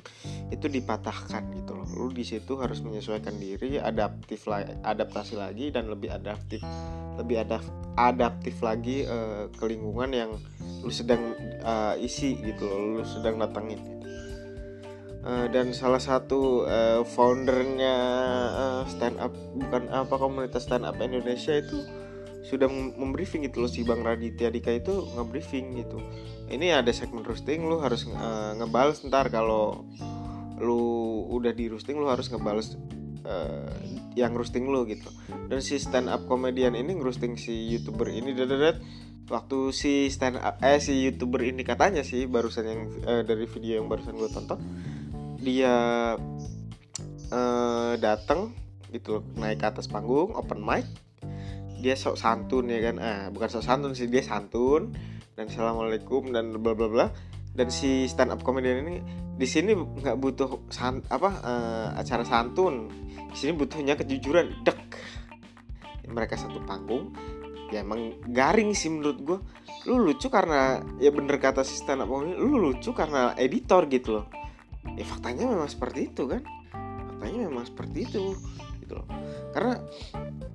itu 0.55 0.71
dipatahkan 0.71 1.51
gitu 1.59 1.75
loh. 1.75 1.89
Lu 1.91 2.07
di 2.15 2.23
situ 2.23 2.55
harus 2.63 2.79
menyesuaikan 2.79 3.35
diri 3.41 3.83
adaptif 3.83 4.47
lagi 4.47 4.79
adaptasi 4.87 5.35
lagi 5.35 5.75
dan 5.75 5.91
lebih 5.91 6.15
adaptif 6.15 6.63
lebih 7.19 7.45
ada 7.45 7.59
adaptif 7.99 8.61
lagi 8.65 9.05
uh, 9.05 9.49
ke 9.53 9.65
lingkungan 9.69 10.11
yang 10.13 10.31
lu 10.83 10.93
sedang 10.93 11.37
uh, 11.63 11.95
isi 12.01 12.39
gitu 12.41 12.65
loh 12.67 12.81
lu 13.01 13.03
sedang 13.05 13.41
datangin 13.41 14.03
Uh, 15.23 15.47
dan 15.55 15.71
salah 15.71 16.03
satu 16.03 16.67
uh, 16.67 17.07
foundernya 17.07 17.95
uh, 18.59 18.83
stand 18.91 19.15
up 19.23 19.31
bukan 19.55 19.87
apa 19.87 20.19
komunitas 20.19 20.67
stand 20.67 20.83
up 20.83 20.99
Indonesia 20.99 21.63
itu 21.63 21.79
sudah 22.43 22.67
membriefing 22.71 23.47
gitu 23.47 23.63
loh 23.63 23.71
si 23.71 23.87
Bang 23.87 24.03
Raditya 24.03 24.51
Dika 24.51 24.75
itu 24.75 25.07
ngebriefing 25.15 25.79
gitu. 25.79 25.99
Ini 26.51 26.83
ada 26.83 26.91
segmen 26.91 27.23
roasting 27.23 27.65
lu 27.65 27.79
harus 27.79 28.05
uh, 28.11 28.53
ngebales 28.59 29.07
ntar 29.07 29.31
kalau 29.31 29.87
lu 30.59 30.83
udah 31.31 31.55
di 31.55 31.71
roasting 31.71 31.97
lu 31.97 32.11
harus 32.11 32.29
ngebales 32.29 32.75
uh, 33.25 33.71
yang 34.19 34.35
roasting 34.35 34.67
lu 34.67 34.83
gitu. 34.91 35.09
Dan 35.47 35.63
si 35.63 35.79
stand 35.79 36.11
up 36.11 36.27
komedian 36.27 36.75
ini 36.75 36.99
ngerosting 36.99 37.39
si 37.39 37.73
youtuber 37.73 38.11
ini 38.11 38.35
dadat 38.35 38.83
waktu 39.31 39.71
si 39.71 40.11
stand 40.11 40.37
up 40.43 40.59
eh 40.61 40.83
si 40.83 41.09
youtuber 41.09 41.47
ini 41.47 41.63
katanya 41.63 42.03
sih 42.03 42.27
barusan 42.27 42.65
yang 42.67 42.81
uh, 43.07 43.23
dari 43.23 43.47
video 43.47 43.81
yang 43.81 43.87
barusan 43.87 44.19
gue 44.19 44.29
tonton 44.29 44.59
dia 45.39 45.75
uh, 47.33 47.93
datang 47.97 48.53
gitu 48.93 49.19
loh 49.19 49.25
naik 49.41 49.63
ke 49.63 49.67
atas 49.73 49.89
panggung 49.89 50.37
open 50.37 50.61
mic 50.61 50.85
dia 51.83 51.99
sok 51.99 52.15
santun 52.15 52.71
ya 52.71 52.79
kan? 52.79 52.97
Ah 53.03 53.27
bukan 53.35 53.51
sok 53.51 53.67
santun 53.67 53.93
sih 53.99 54.07
dia 54.07 54.23
santun 54.23 54.95
dan 55.35 55.51
assalamualaikum 55.51 56.31
dan 56.31 56.55
bla 56.63 56.79
bla 56.79 56.87
bla. 56.87 57.07
Dan 57.53 57.69
si 57.69 58.09
stand 58.09 58.33
up 58.33 58.41
comedian 58.41 58.87
ini 58.87 59.03
di 59.37 59.45
sini 59.45 59.77
nggak 59.77 60.17
butuh 60.17 60.73
san, 60.73 61.05
apa 61.11 61.31
uh, 61.43 61.89
acara 61.99 62.23
santun. 62.23 62.89
Di 63.35 63.37
sini 63.37 63.53
butuhnya 63.59 63.99
kejujuran 63.99 64.63
dek. 64.63 64.81
Mereka 66.07 66.39
satu 66.39 66.63
panggung 66.63 67.13
ya 67.73 67.81
emang 67.81 68.21
garing 68.29 68.77
sih 68.77 68.93
menurut 68.93 69.19
gue 69.25 69.39
lu 69.89 69.97
lucu 70.05 70.29
karena 70.29 70.85
ya 71.01 71.09
bener 71.09 71.41
kata 71.41 71.65
si 71.65 71.81
stand 71.81 72.05
up 72.05 72.13
comedian 72.13 72.37
lu 72.37 72.61
lucu 72.61 72.93
karena 72.93 73.35
editor 73.35 73.91
gitu 73.91 74.21
loh. 74.21 74.27
Ya 74.95 75.03
faktanya 75.09 75.49
memang 75.51 75.67
seperti 75.67 76.13
itu 76.13 76.29
kan? 76.29 76.45
Faktanya 77.17 77.49
memang 77.49 77.65
seperti 77.67 77.99
itu 78.07 78.37
gitu. 78.93 79.01
Loh 79.01 79.07
karena 79.57 79.81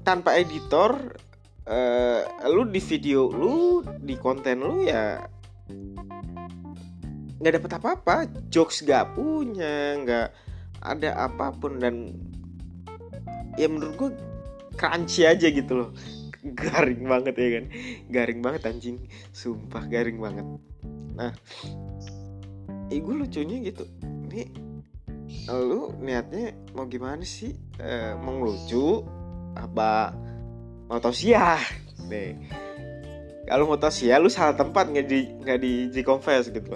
tanpa 0.05 0.37
editor 0.37 1.17
uh, 1.65 2.21
lu 2.45 2.69
di 2.69 2.77
video 2.77 3.33
lu 3.33 3.81
di 3.81 4.13
konten 4.17 4.61
lu 4.61 4.85
ya 4.85 5.25
nggak 7.37 7.53
dapat 7.61 7.71
apa-apa. 7.81 8.15
Jokes 8.49 8.81
gak 8.85 9.17
punya 9.17 9.97
nggak 10.01 10.29
ada 10.81 11.09
apa 11.17 11.53
pun 11.53 11.81
dan 11.81 12.13
ya 13.57 13.65
menurut 13.65 13.93
gue 13.97 14.11
crunchy 14.77 15.25
aja 15.25 15.49
gitu 15.49 15.73
loh. 15.73 15.89
Garing 16.47 17.03
banget 17.05 17.35
ya 17.35 17.49
kan? 17.59 17.65
Garing 18.13 18.39
banget 18.41 18.61
anjing. 18.69 18.97
Sumpah 19.33 19.85
garing 19.89 20.21
banget. 20.21 20.45
Nah 21.17 21.33
eh 22.89 22.97
gue 23.01 23.13
lucunya 23.13 23.61
gitu. 23.69 23.85
Ini 24.31 24.66
lu 25.47 25.95
niatnya 25.99 26.55
mau 26.75 26.87
gimana 26.87 27.23
sih? 27.23 27.55
E, 27.79 28.15
mau 28.19 28.35
ngelucu 28.39 29.03
apa 29.55 30.15
mau 30.87 30.99
tausiah? 30.99 31.59
Nih. 32.07 32.35
Kalau 33.47 33.63
mau 33.63 33.79
tausiah 33.79 34.19
lu 34.19 34.27
salah 34.27 34.59
tempat 34.59 34.91
nggak 34.91 35.07
di 35.07 35.19
nggak 35.43 35.59
di 35.59 35.73
G 35.91 36.03
Confess 36.03 36.51
gitu. 36.51 36.75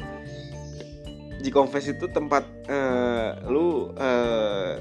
G 1.42 1.46
Confess 1.52 1.92
itu 1.92 2.08
tempat 2.08 2.48
uh, 2.70 3.44
lu 3.50 3.92
uh, 3.98 4.80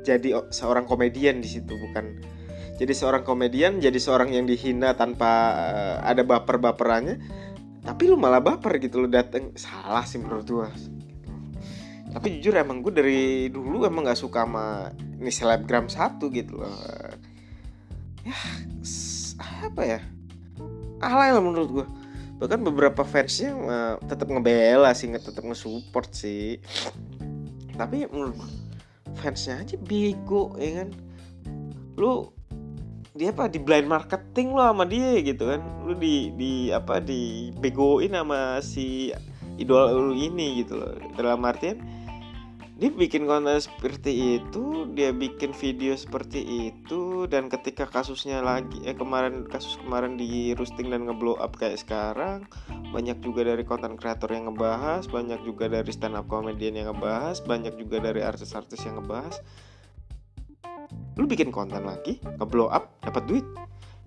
jadi 0.00 0.48
seorang 0.48 0.88
komedian 0.88 1.44
di 1.44 1.48
situ 1.50 1.76
bukan. 1.76 2.24
Jadi 2.80 2.92
seorang 2.96 3.20
komedian 3.22 3.78
jadi 3.84 3.94
seorang 4.00 4.32
yang 4.32 4.48
dihina 4.48 4.96
tanpa 4.96 5.32
uh, 5.60 5.96
ada 6.08 6.24
baper-baperannya 6.24 7.20
tapi 7.82 8.08
lu 8.08 8.16
malah 8.16 8.40
baper 8.40 8.80
gitu 8.80 9.04
lu 9.04 9.08
dateng. 9.12 9.52
Salah 9.60 10.08
sih 10.08 10.16
menurut 10.16 10.46
gua 10.48 10.72
tapi 12.12 12.38
jujur 12.38 12.54
emang 12.60 12.84
gue 12.84 12.92
dari 12.92 13.22
dulu 13.48 13.88
emang 13.88 14.04
nggak 14.04 14.20
suka 14.20 14.44
sama 14.44 14.92
ini 15.16 15.32
selebgram 15.32 15.88
satu 15.88 16.28
gitu 16.28 16.60
loh. 16.60 16.76
Ya 18.22 18.36
apa 19.66 19.82
ya? 19.82 20.00
Alay 21.02 21.32
lah 21.34 21.42
menurut 21.42 21.70
gue 21.72 21.86
bahkan 22.42 22.58
beberapa 22.58 23.06
fansnya 23.06 23.54
uh, 23.54 23.94
tetap 24.02 24.26
ngebela 24.26 24.90
sih 24.98 25.08
tetap 25.14 25.46
nge-support 25.46 26.10
sih. 26.10 26.58
Tapi 27.78 28.10
menurut 28.10 28.34
gue 28.36 28.50
fansnya 29.22 29.62
aja 29.62 29.78
bego 29.78 30.52
ya 30.58 30.84
kan? 30.84 30.88
Lu 31.96 32.34
dia 33.12 33.28
apa 33.28 33.44
di 33.46 33.60
blind 33.60 33.86
marketing 33.86 34.56
lo 34.56 34.64
sama 34.68 34.84
dia 34.84 35.22
gitu 35.22 35.48
kan? 35.48 35.62
Lu 35.86 35.94
di 35.94 36.34
di 36.34 36.52
apa 36.74 36.98
di 36.98 37.54
begoin 37.56 38.12
sama 38.12 38.58
si 38.58 39.14
idol 39.62 40.10
lu 40.10 40.14
ini 40.18 40.66
gitu 40.66 40.82
loh. 40.82 40.98
Dalam 41.14 41.46
artian 41.46 41.78
dia 42.82 42.90
bikin 42.90 43.30
konten 43.30 43.62
seperti 43.62 44.42
itu 44.42 44.90
dia 44.90 45.14
bikin 45.14 45.54
video 45.54 45.94
seperti 45.94 46.66
itu 46.74 47.30
dan 47.30 47.46
ketika 47.46 47.86
kasusnya 47.86 48.42
lagi 48.42 48.82
eh 48.82 48.98
kemarin 48.98 49.46
kasus 49.46 49.78
kemarin 49.78 50.18
di 50.18 50.50
roasting 50.58 50.90
dan 50.90 51.06
ngeblow 51.06 51.38
up 51.38 51.54
kayak 51.54 51.78
sekarang 51.78 52.42
banyak 52.90 53.14
juga 53.22 53.46
dari 53.46 53.62
konten 53.62 53.94
kreator 53.94 54.34
yang 54.34 54.50
ngebahas 54.50 55.06
banyak 55.06 55.38
juga 55.46 55.70
dari 55.70 55.94
stand 55.94 56.18
up 56.18 56.26
comedian 56.26 56.74
yang 56.74 56.90
ngebahas 56.90 57.38
banyak 57.46 57.70
juga 57.78 58.02
dari 58.02 58.18
artis-artis 58.18 58.82
yang 58.82 58.98
ngebahas. 58.98 59.38
Lu 61.14 61.30
bikin 61.30 61.54
konten 61.54 61.86
lagi 61.86 62.18
ke 62.18 62.44
blow 62.50 62.66
up 62.66 62.98
dapat 62.98 63.22
duit. 63.30 63.46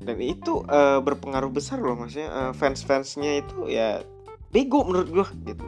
Dan 0.03 0.19
itu 0.19 0.67
uh, 0.67 0.99
berpengaruh 0.99 1.47
besar 1.47 1.79
loh 1.79 1.95
maksudnya 1.95 2.27
uh, 2.27 2.51
fans 2.51 2.83
fansnya 2.83 3.39
itu 3.39 3.71
ya 3.71 4.03
bego 4.51 4.83
menurut 4.83 5.07
gue 5.07 5.27
gitu. 5.47 5.63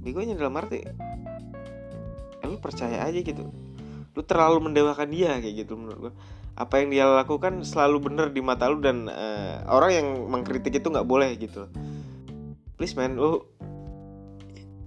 Begonya 0.00 0.32
dalam 0.32 0.56
arti 0.56 0.80
lu 2.46 2.58
percaya 2.62 3.02
aja 3.02 3.18
gitu. 3.18 3.50
Lu 4.16 4.22
terlalu 4.24 4.70
mendewakan 4.70 5.10
dia 5.12 5.36
kayak 5.36 5.66
gitu 5.66 5.76
menurut 5.76 6.10
gue 6.10 6.14
apa 6.56 6.80
yang 6.80 6.88
dia 6.88 7.04
lakukan 7.04 7.60
selalu 7.68 8.08
benar 8.08 8.32
di 8.32 8.40
mata 8.40 8.64
lu 8.72 8.80
dan 8.80 9.12
uh, 9.12 9.60
orang 9.68 9.92
yang 9.92 10.08
mengkritik 10.24 10.80
itu 10.80 10.88
nggak 10.88 11.04
boleh 11.04 11.36
gitu. 11.36 11.68
Please 12.80 12.96
man 12.96 13.20
lu 13.20 13.44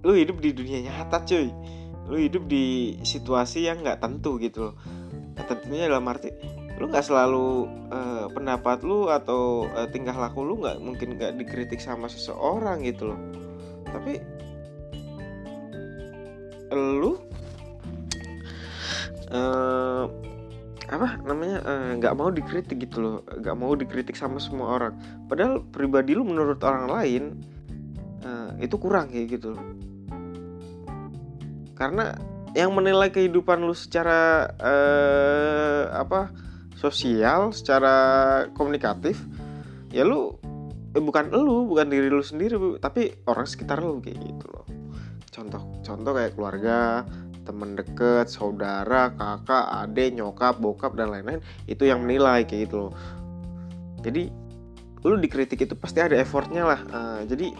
lu 0.02 0.12
hidup 0.16 0.42
di 0.42 0.50
dunia 0.50 0.82
nyata 0.82 1.22
cuy. 1.22 1.52
Lu 2.10 2.18
hidup 2.18 2.50
di 2.50 2.98
situasi 3.06 3.70
yang 3.70 3.86
nggak 3.86 4.02
tentu 4.02 4.34
gitu 4.42 4.74
nah, 5.40 5.44
tentunya 5.48 5.88
dalam 5.88 6.04
arti 6.10 6.28
lu 6.80 6.88
nggak 6.88 7.04
selalu 7.04 7.68
uh, 7.92 8.26
pendapat 8.32 8.80
lu 8.88 9.12
atau 9.12 9.68
uh, 9.68 9.84
tingkah 9.92 10.16
laku 10.16 10.44
lu 10.44 10.64
nggak 10.64 10.80
mungkin 10.80 11.20
nggak 11.20 11.36
dikritik 11.36 11.76
sama 11.76 12.08
seseorang 12.08 12.80
gitu 12.88 13.12
loh. 13.12 13.20
Tapi 13.84 14.16
lu 16.72 17.09
uh, 19.30 20.04
apa 20.90 21.22
namanya 21.22 21.62
nggak 22.02 22.14
uh, 22.14 22.18
mau 22.18 22.34
dikritik 22.34 22.82
gitu 22.82 22.98
loh 22.98 23.16
nggak 23.22 23.56
mau 23.56 23.72
dikritik 23.78 24.18
sama 24.18 24.42
semua 24.42 24.74
orang. 24.78 24.94
Padahal 25.30 25.62
pribadi 25.62 26.18
lu 26.18 26.26
menurut 26.26 26.58
orang 26.66 26.90
lain 26.90 27.22
uh, 28.26 28.50
itu 28.58 28.74
kurang 28.76 29.10
kayak 29.10 29.38
gitu 29.38 29.54
loh. 29.54 29.64
Karena 31.78 32.12
yang 32.52 32.74
menilai 32.74 33.14
kehidupan 33.14 33.62
lu 33.62 33.74
secara 33.74 34.50
uh, 34.58 35.94
apa 35.94 36.34
sosial 36.74 37.54
secara 37.54 37.94
komunikatif 38.56 39.20
ya 39.94 40.02
lu 40.02 40.34
eh, 40.96 41.02
bukan 41.02 41.30
lu 41.30 41.70
bukan 41.70 41.86
diri 41.92 42.08
lu 42.10 42.24
sendiri 42.24 42.56
tapi 42.82 43.14
orang 43.28 43.46
sekitar 43.46 43.78
lu 43.78 44.02
kayak 44.02 44.18
gitu 44.18 44.46
loh. 44.50 44.66
Contoh 45.30 45.62
contoh 45.86 46.12
kayak 46.16 46.34
keluarga 46.34 47.06
temen 47.50 47.74
deket 47.74 48.30
saudara 48.30 49.10
kakak 49.18 49.66
adik 49.82 50.14
nyokap 50.14 50.62
bokap 50.62 50.94
dan 50.94 51.10
lain-lain 51.10 51.42
itu 51.66 51.82
yang 51.82 52.06
menilai 52.06 52.46
kayak 52.46 52.70
gitu 52.70 52.86
loh. 52.86 52.94
Jadi 54.06 54.30
lu 55.02 55.18
dikritik 55.18 55.58
itu 55.58 55.74
pasti 55.74 55.98
ada 55.98 56.14
effortnya 56.14 56.62
lah. 56.62 56.80
Uh, 56.86 57.20
jadi 57.26 57.50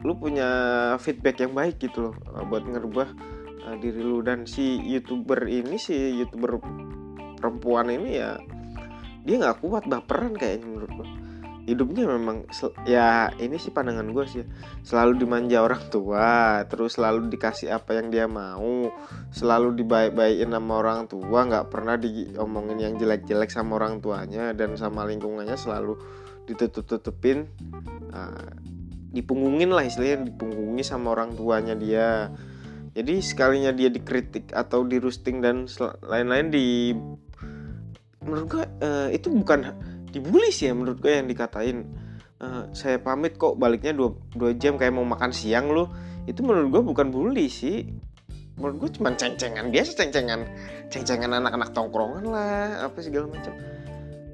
lu 0.00 0.16
punya 0.16 0.48
feedback 0.96 1.44
yang 1.44 1.52
baik 1.52 1.76
gitu 1.76 2.10
loh 2.10 2.14
uh, 2.32 2.42
buat 2.48 2.64
ngerubah 2.64 3.08
uh, 3.68 3.76
diri 3.76 4.00
lu. 4.00 4.24
Dan 4.24 4.48
si 4.48 4.80
youtuber 4.80 5.44
ini 5.44 5.76
si 5.76 5.92
youtuber 6.16 6.56
perempuan 7.36 7.92
ini 7.92 8.16
ya 8.16 8.40
dia 9.28 9.36
nggak 9.36 9.60
kuat 9.60 9.84
baperan 9.84 10.32
kayaknya 10.32 10.66
menurut 10.66 10.90
gue 10.96 11.27
hidupnya 11.68 12.08
memang 12.08 12.48
ya 12.88 13.28
ini 13.36 13.60
sih 13.60 13.68
pandangan 13.68 14.08
gue 14.08 14.24
sih. 14.24 14.44
Selalu 14.80 15.20
dimanja 15.20 15.60
orang 15.60 15.84
tua 15.92 16.64
terus 16.64 16.96
selalu 16.96 17.28
dikasih 17.28 17.68
apa 17.68 18.00
yang 18.00 18.08
dia 18.08 18.24
mau 18.24 18.88
selalu 19.28 19.76
dibaik-baikin 19.76 20.48
sama 20.48 20.80
orang 20.80 21.04
tua 21.04 21.44
nggak 21.44 21.68
pernah 21.68 22.00
diomongin 22.00 22.80
yang 22.80 22.94
jelek-jelek 22.96 23.52
sama 23.52 23.76
orang 23.76 24.00
tuanya 24.00 24.56
dan 24.56 24.72
sama 24.80 25.04
lingkungannya 25.04 25.60
selalu 25.60 26.00
ditutup-tutupin 26.48 27.44
uh, 28.16 28.48
dipunggungin 29.12 29.68
lah 29.68 29.84
istilahnya 29.84 30.32
dipunggungi 30.32 30.80
sama 30.80 31.12
orang 31.12 31.36
tuanya 31.36 31.76
dia. 31.76 32.32
Jadi 32.96 33.20
sekalinya 33.20 33.70
dia 33.70 33.92
dikritik 33.92 34.50
atau 34.56 34.82
di 34.82 34.96
roasting 34.98 35.44
dan 35.44 35.68
lain-lain 36.02 36.48
di 36.48 36.96
menurut 38.24 38.46
gue 38.50 38.64
uh, 38.84 39.08
itu 39.08 39.30
bukan 39.32 39.72
dibully 40.10 40.50
sih 40.52 40.70
ya 40.70 40.74
menurut 40.74 40.98
gue 41.00 41.12
yang 41.12 41.28
dikatain. 41.28 41.86
Uh, 42.38 42.70
saya 42.70 43.02
pamit 43.02 43.34
kok 43.34 43.58
baliknya 43.58 43.90
dua, 43.90 44.14
dua 44.38 44.54
jam 44.54 44.78
kayak 44.78 44.94
mau 44.94 45.02
makan 45.02 45.34
siang 45.34 45.74
lo 45.74 45.90
itu 46.30 46.38
menurut 46.46 46.70
gue 46.70 46.82
bukan 46.94 47.10
bully 47.10 47.50
sih. 47.50 47.88
Menurut 48.58 48.86
gue 48.86 48.90
cuma 48.98 49.14
ceng-cengan 49.14 49.70
biasa 49.70 49.90
ceng-cengan. 49.98 50.46
Ceng-cengan 50.90 51.30
anak-anak 51.34 51.74
tongkrongan 51.74 52.24
lah 52.30 52.86
apa 52.86 52.98
segala 53.02 53.26
macam. 53.30 53.54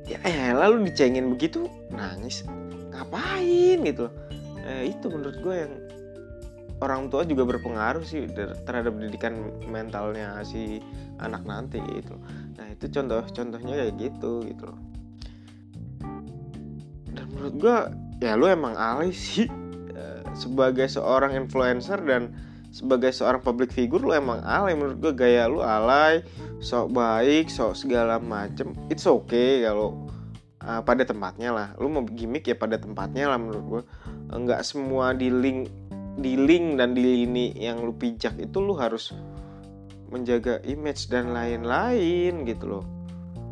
Ya 0.04 0.20
eh 0.20 0.52
lalu 0.52 0.92
dicengin 0.92 1.32
begitu 1.32 1.64
nangis. 1.88 2.44
Ngapain 2.92 3.80
gitu 3.88 4.12
eh, 4.64 4.90
itu 4.90 5.06
menurut 5.12 5.36
gue 5.44 5.54
yang 5.54 5.72
orang 6.82 7.08
tua 7.12 7.22
juga 7.24 7.46
berpengaruh 7.46 8.02
sih 8.02 8.26
terhadap 8.66 8.96
pendidikan 8.96 9.52
mentalnya 9.68 10.42
si 10.42 10.80
anak 11.20 11.44
nanti 11.46 11.78
gitu 11.80 12.16
nah 12.58 12.66
itu 12.68 12.90
contoh 12.90 13.22
contohnya 13.30 13.74
kayak 13.86 13.94
gitu 14.00 14.42
gitu 14.44 14.64
loh 14.68 14.80
dan 17.14 17.26
menurut 17.30 17.54
gue 17.56 17.76
ya 18.20 18.34
lu 18.34 18.50
emang 18.50 18.74
alay 18.74 19.14
sih. 19.14 19.46
Eh, 19.94 20.20
sebagai 20.34 20.90
seorang 20.90 21.38
influencer 21.38 22.02
dan 22.02 22.34
sebagai 22.74 23.14
seorang 23.14 23.38
public 23.38 23.70
figure 23.70 24.02
lu 24.02 24.10
emang 24.10 24.42
alay 24.42 24.74
menurut 24.74 24.98
gue 24.98 25.12
gaya 25.14 25.46
lu 25.46 25.62
alay 25.62 26.26
sok 26.58 26.90
baik 26.90 27.46
sok 27.46 27.78
segala 27.78 28.18
macem. 28.18 28.74
It's 28.90 29.06
okay 29.06 29.62
kalau 29.62 30.10
uh, 30.60 30.82
pada 30.82 31.06
tempatnya 31.06 31.54
lah. 31.54 31.68
Lu 31.78 31.86
mau 31.86 32.02
gimmick 32.02 32.50
ya 32.50 32.58
pada 32.58 32.74
tempatnya 32.76 33.30
lah 33.30 33.38
menurut 33.38 33.64
gue 33.64 33.82
nggak 34.34 34.66
semua 34.66 35.14
di 35.14 35.30
link 35.30 35.70
di 36.18 36.38
link 36.38 36.78
dan 36.78 36.94
di 36.94 37.02
lini 37.02 37.54
yang 37.58 37.82
lu 37.82 37.94
pijak 37.94 38.38
itu 38.38 38.58
lu 38.62 38.74
harus 38.78 39.14
menjaga 40.14 40.62
image 40.62 41.10
dan 41.10 41.34
lain-lain 41.34 42.46
gitu 42.46 42.78
loh 42.78 42.93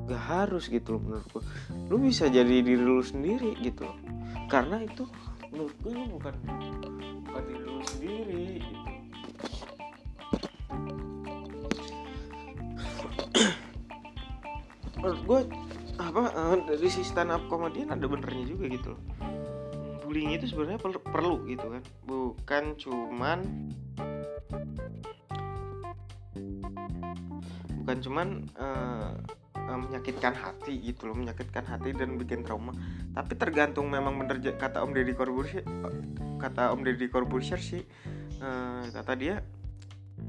gak 0.09 0.23
harus 0.23 0.67
gitu 0.67 0.99
loh 0.99 1.03
menurut 1.03 1.27
gue 1.31 1.43
lu 1.91 1.97
bisa 2.03 2.27
jadi 2.27 2.65
diri 2.65 2.81
lu 2.83 3.03
sendiri 3.05 3.55
gitu 3.63 3.87
loh. 3.87 3.99
Karena 4.51 4.83
itu 4.83 5.07
menurut 5.53 5.77
gue 5.85 5.93
lu 5.93 6.05
bukan 6.19 6.35
bukan 7.29 7.43
diri 7.47 7.65
lu 7.65 7.83
sendiri 7.87 8.45
gitu. 8.61 8.77
Menurut 15.03 15.23
gue 15.27 15.41
apa 16.01 16.23
uh, 16.35 16.57
dari 16.67 16.89
si 16.89 17.03
stand 17.05 17.31
up 17.31 17.45
komedian 17.47 17.93
ada 17.95 18.07
benernya 18.09 18.45
juga 18.49 18.65
gitu 18.71 18.89
loh. 18.97 19.03
Bullying 20.03 20.37
itu 20.37 20.45
sebenarnya 20.51 20.81
perlu, 20.83 20.99
perlu 21.01 21.35
gitu 21.49 21.67
kan. 21.73 21.83
Bukan 22.05 22.65
cuman 22.77 23.39
bukan 27.83 27.99
cuman 27.99 28.29
uh, 28.57 29.19
uh, 29.69 29.79
menyakitkan 29.79 30.35
hati 30.35 30.75
gitu 30.83 31.11
loh 31.11 31.17
menyakitkan 31.17 31.65
hati 31.67 31.95
dan 31.95 32.17
bikin 32.19 32.43
trauma. 32.43 32.75
Tapi 33.13 33.33
tergantung 33.37 33.89
memang 33.89 34.17
bener 34.19 34.39
kata 34.57 34.83
Om 34.83 34.93
Deddy 34.95 35.15
Corbuzier 35.15 35.65
kata 36.43 36.75
Om 36.75 36.83
Deddy 36.83 37.07
Corbuzier 37.07 37.61
sih 37.63 37.83
uh, 38.43 38.85
kata 38.91 39.13
dia 39.15 39.43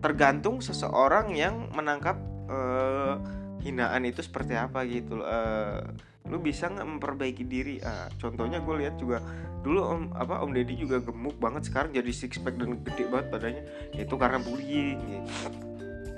tergantung 0.01 0.59
seseorang 0.59 1.33
yang 1.33 1.71
menangkap 1.73 2.17
uh, 2.49 3.17
hinaan 3.63 4.03
itu 4.03 4.19
seperti 4.19 4.53
apa 4.57 4.83
gitu 4.85 5.21
loh. 5.21 5.27
Uh, 5.27 5.81
lu 6.27 6.39
bisa 6.39 6.71
nggak 6.71 6.87
memperbaiki 6.87 7.43
diri? 7.43 7.75
Uh, 7.83 8.07
contohnya 8.19 8.63
gue 8.63 8.75
lihat 8.79 8.95
juga 8.95 9.19
dulu 9.63 9.79
om 9.79 10.03
apa 10.11 10.43
om 10.43 10.51
deddy 10.51 10.75
juga 10.75 10.99
gemuk 10.99 11.39
banget 11.39 11.71
sekarang 11.71 11.95
jadi 11.95 12.11
six 12.11 12.35
pack 12.39 12.59
dan 12.59 12.79
gede 12.83 13.07
banget 13.07 13.27
badannya. 13.31 13.63
Itu 13.95 14.15
karena 14.19 14.39
bullying 14.43 14.99
gitu 15.07 15.72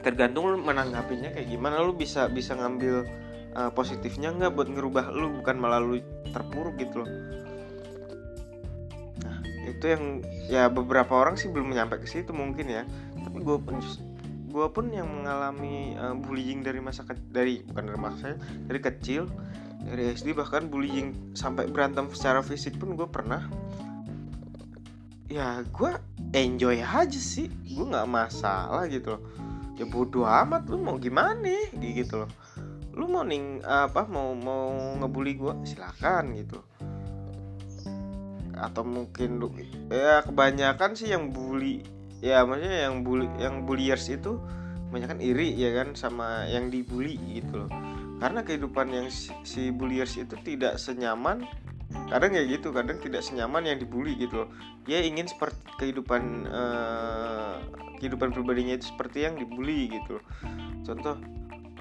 tergantung 0.06 0.54
lu 0.54 0.62
menanggapinya 0.62 1.34
kayak 1.34 1.50
gimana. 1.50 1.82
Lu 1.82 1.98
bisa 1.98 2.30
bisa 2.30 2.54
ngambil 2.54 3.10
uh, 3.58 3.74
positifnya 3.74 4.30
nggak 4.30 4.54
buat 4.54 4.70
ngerubah 4.70 5.10
lu 5.10 5.42
bukan 5.42 5.58
melalui 5.58 6.06
terpuruk 6.30 6.78
gitu 6.78 7.02
loh. 7.02 7.10
Nah 9.26 9.38
itu 9.66 9.86
yang 9.90 10.22
ya 10.46 10.70
beberapa 10.70 11.18
orang 11.18 11.34
sih 11.42 11.50
belum 11.50 11.74
nyampe 11.74 11.98
ke 11.98 12.06
situ 12.06 12.30
mungkin 12.30 12.70
ya. 12.70 12.84
Tapi 13.18 13.42
gue 13.42 13.58
pun 13.58 13.82
gue 14.46 14.68
pun 14.70 14.86
yang 14.94 15.10
mengalami 15.10 15.98
uh, 15.98 16.14
bullying 16.14 16.62
dari 16.62 16.78
masa 16.78 17.02
ke 17.02 17.18
dari 17.34 17.66
bukan 17.66 17.90
dari 17.90 18.00
masa 18.00 18.38
dari 18.70 18.80
kecil 18.80 19.26
dari 19.90 20.14
SD 20.14 20.38
bahkan 20.38 20.70
bullying 20.70 21.34
sampai 21.34 21.66
berantem 21.66 22.06
secara 22.14 22.46
fisik 22.46 22.78
pun 22.78 22.94
gue 22.94 23.10
pernah. 23.10 23.42
Ya 25.26 25.66
gue 25.66 25.92
enjoy 26.38 26.86
aja 26.86 27.18
sih. 27.18 27.50
Gue 27.66 27.90
nggak 27.90 28.06
masalah 28.06 28.86
gitu 28.86 29.18
loh 29.18 29.45
ya 29.76 29.86
bodoh 29.88 30.24
amat 30.24 30.68
lu 30.72 30.80
mau 30.80 30.96
gimana? 30.96 31.72
Gitu 31.76 32.24
loh. 32.24 32.32
Lu 32.96 33.12
mau 33.12 33.28
ning 33.28 33.60
apa 33.64 34.08
mau 34.08 34.32
mau 34.36 34.72
ngebully 35.00 35.36
gue 35.36 35.54
silakan 35.68 36.36
gitu. 36.40 36.60
Atau 38.56 38.88
mungkin 38.88 39.38
lu 39.40 39.52
ya 39.92 40.24
kebanyakan 40.24 40.96
sih 40.96 41.12
yang 41.12 41.36
bully 41.36 41.84
ya 42.24 42.48
maksudnya 42.48 42.88
yang 42.88 43.04
bully 43.04 43.28
yang 43.36 43.68
bulliers 43.68 44.08
itu 44.08 44.40
kebanyakan 44.88 45.20
iri 45.20 45.52
ya 45.60 45.76
kan 45.76 45.92
sama 45.92 46.48
yang 46.48 46.72
dibully 46.72 47.20
gitu 47.36 47.68
loh. 47.68 47.72
Karena 48.16 48.48
kehidupan 48.48 48.96
yang 48.96 49.08
si, 49.12 49.36
si 49.44 49.76
bulliers 49.76 50.16
itu 50.16 50.40
tidak 50.40 50.80
senyaman 50.80 51.44
kadang 52.06 52.32
kayak 52.32 52.48
gitu 52.60 52.68
kadang 52.70 52.98
tidak 53.02 53.22
senyaman 53.26 53.66
yang 53.66 53.78
dibully 53.82 54.14
gitu 54.16 54.46
loh. 54.46 54.50
Dia 54.86 55.02
ingin 55.02 55.26
seperti 55.26 55.58
kehidupan 55.82 56.46
uh, 56.48 57.58
kehidupan 57.98 58.32
pribadinya 58.36 58.78
itu 58.78 58.94
seperti 58.94 59.26
yang 59.26 59.36
dibully 59.36 59.90
gitu 59.90 60.22
loh. 60.22 60.26
Contoh 60.86 61.16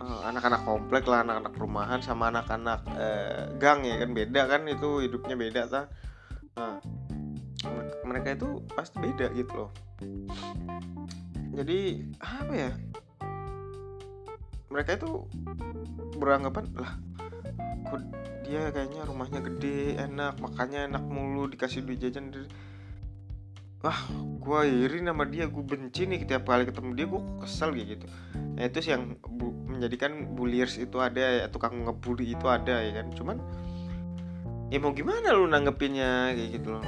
uh, 0.00 0.20
anak-anak 0.26 0.64
komplek 0.64 1.04
lah 1.04 1.22
anak-anak 1.26 1.52
perumahan 1.52 2.00
sama 2.00 2.32
anak-anak 2.32 2.80
uh, 2.96 3.52
gang 3.60 3.84
ya 3.84 4.00
kan 4.00 4.10
beda 4.16 4.42
kan 4.48 4.62
itu 4.66 5.04
hidupnya 5.04 5.36
beda 5.36 5.62
ta. 5.68 5.82
Nah 6.56 6.80
mereka 8.04 8.36
itu 8.36 8.64
pasti 8.72 8.96
beda 9.00 9.32
gitu 9.36 9.52
loh. 9.52 9.70
Jadi 11.54 12.02
apa 12.18 12.52
ya? 12.52 12.72
Mereka 14.72 14.98
itu 14.98 15.28
beranggapan 16.18 16.66
lah 16.74 16.98
dia 18.44 18.68
kayaknya 18.70 19.02
rumahnya 19.08 19.40
gede 19.40 19.96
enak. 19.96 20.38
Makannya 20.38 20.92
enak 20.92 21.04
mulu 21.04 21.48
dikasih 21.48 21.82
duit 21.82 21.98
jajan 21.98 22.30
wah 23.84 23.98
gue 24.14 24.60
iri 24.84 25.00
nama 25.00 25.24
dia. 25.24 25.48
Gue 25.48 25.64
benci 25.64 26.04
nih 26.04 26.24
setiap 26.24 26.44
kali 26.44 26.68
ketemu 26.68 26.90
dia 26.92 27.06
gue 27.08 27.22
kesel 27.40 27.70
gitu. 27.74 28.06
Nah 28.54 28.62
itu 28.68 28.78
sih 28.84 28.92
yang 28.92 29.16
bu, 29.20 29.50
menjadikan 29.66 30.36
bulliers 30.36 30.76
itu 30.76 31.00
ada 31.00 31.44
ya 31.44 31.46
tukang 31.48 31.88
ngebully 31.88 32.36
itu 32.36 32.46
ada 32.46 32.84
ya 32.84 32.92
kan. 33.00 33.10
Cuman 33.16 33.36
ya 34.68 34.78
mau 34.80 34.92
gimana 34.92 35.32
lu 35.32 35.48
nanggepinnya 35.48 36.36
kayak 36.36 36.50
gitu 36.60 36.68
loh. 36.76 36.84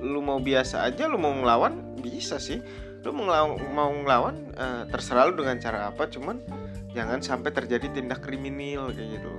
Lu 0.00 0.22
mau 0.22 0.38
biasa 0.38 0.86
aja 0.86 1.10
lu 1.10 1.18
mau 1.18 1.34
ngelawan 1.34 1.98
bisa 1.98 2.38
sih. 2.38 2.62
Lu 3.04 3.12
mau 3.12 3.28
ngelawan, 3.28 3.52
mau 3.76 3.90
ngelawan 3.92 4.36
uh, 4.56 4.82
terserah 4.88 5.28
lu 5.28 5.36
dengan 5.36 5.60
cara 5.60 5.92
apa. 5.92 6.08
Cuman 6.08 6.40
jangan 6.94 7.18
sampai 7.20 7.50
terjadi 7.50 7.90
tindak 7.90 8.22
kriminal 8.22 8.94
kayak 8.94 9.18
gitu 9.18 9.30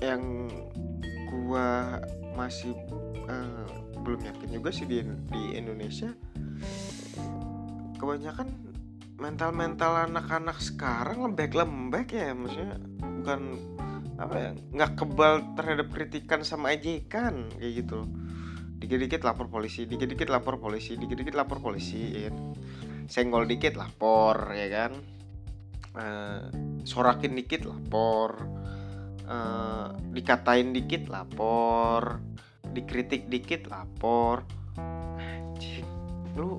yang 0.00 0.48
gua 1.28 2.00
masih 2.34 2.72
uh, 3.28 3.68
belum 4.00 4.24
yakin 4.24 4.48
juga 4.60 4.72
sih 4.72 4.88
di 4.88 5.04
di 5.04 5.42
Indonesia. 5.56 6.10
Kebanyakan 8.00 8.48
mental-mental 9.20 10.08
anak-anak 10.08 10.56
sekarang 10.64 11.20
lembek-lembek 11.20 12.16
ya 12.16 12.32
maksudnya 12.32 12.80
bukan 13.04 13.40
apa 14.16 14.36
ya 14.36 14.50
nggak 14.72 14.92
kebal 14.96 15.44
terhadap 15.56 15.88
kritikan 15.92 16.40
sama 16.40 16.72
ejekan 16.72 17.48
kayak 17.60 17.84
gitu 17.84 18.08
dikit-dikit 18.80 19.20
lapor 19.28 19.52
polisi 19.52 19.84
dikit-dikit 19.84 20.32
lapor 20.32 20.56
polisi 20.56 20.96
dikit-dikit 20.96 21.36
lapor 21.36 21.60
polisi 21.60 22.24
ya. 22.24 22.32
senggol 23.12 23.44
dikit 23.44 23.76
lapor 23.76 24.56
ya 24.56 24.68
kan. 24.72 24.92
Uh, 25.90 26.46
sorakin 26.86 27.34
dikit 27.34 27.66
lapor 27.66 28.46
uh, 29.30 29.94
dikatain 30.10 30.74
dikit 30.74 31.06
lapor. 31.06 32.18
Dikritik 32.74 33.30
dikit 33.30 33.70
lapor. 33.70 34.42
Lu 36.34 36.58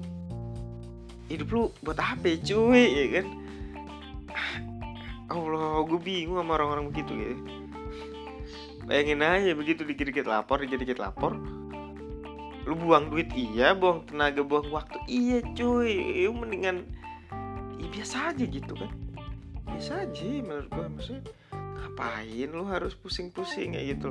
hidup 1.28 1.48
lu 1.52 1.64
buat 1.84 2.00
apa 2.00 2.40
cuy? 2.40 2.84
Ya 2.88 3.06
kan? 3.20 3.28
Allah 5.32 5.84
gue 5.88 6.00
bingung 6.00 6.40
sama 6.40 6.60
orang-orang 6.60 6.92
begitu 6.92 7.16
gitu 7.16 7.40
bayangin 8.84 9.24
aja 9.24 9.56
begitu 9.56 9.88
dikit-dikit 9.88 10.28
lapor 10.28 10.60
dikit-dikit 10.60 11.00
lapor 11.00 11.40
lu 12.62 12.78
buang 12.78 13.10
duit 13.10 13.30
iya. 13.34 13.74
Buang 13.74 14.06
tenaga 14.06 14.46
buang 14.46 14.70
waktu 14.70 15.02
iya 15.10 15.42
cuy. 15.58 15.98
Lu 16.30 16.34
mendingan 16.38 16.86
ya 17.82 17.88
biasa 17.90 18.34
aja 18.34 18.46
gitu 18.46 18.74
kan? 18.78 18.92
Biasa 19.66 20.06
aja 20.06 20.26
menurut 20.46 20.70
gue 20.70 20.86
maksudnya 20.94 21.22
ngapain 21.92 22.48
lu 22.48 22.64
harus 22.72 22.96
pusing-pusing 22.96 23.76
kayak 23.76 24.00
gitu? 24.00 24.10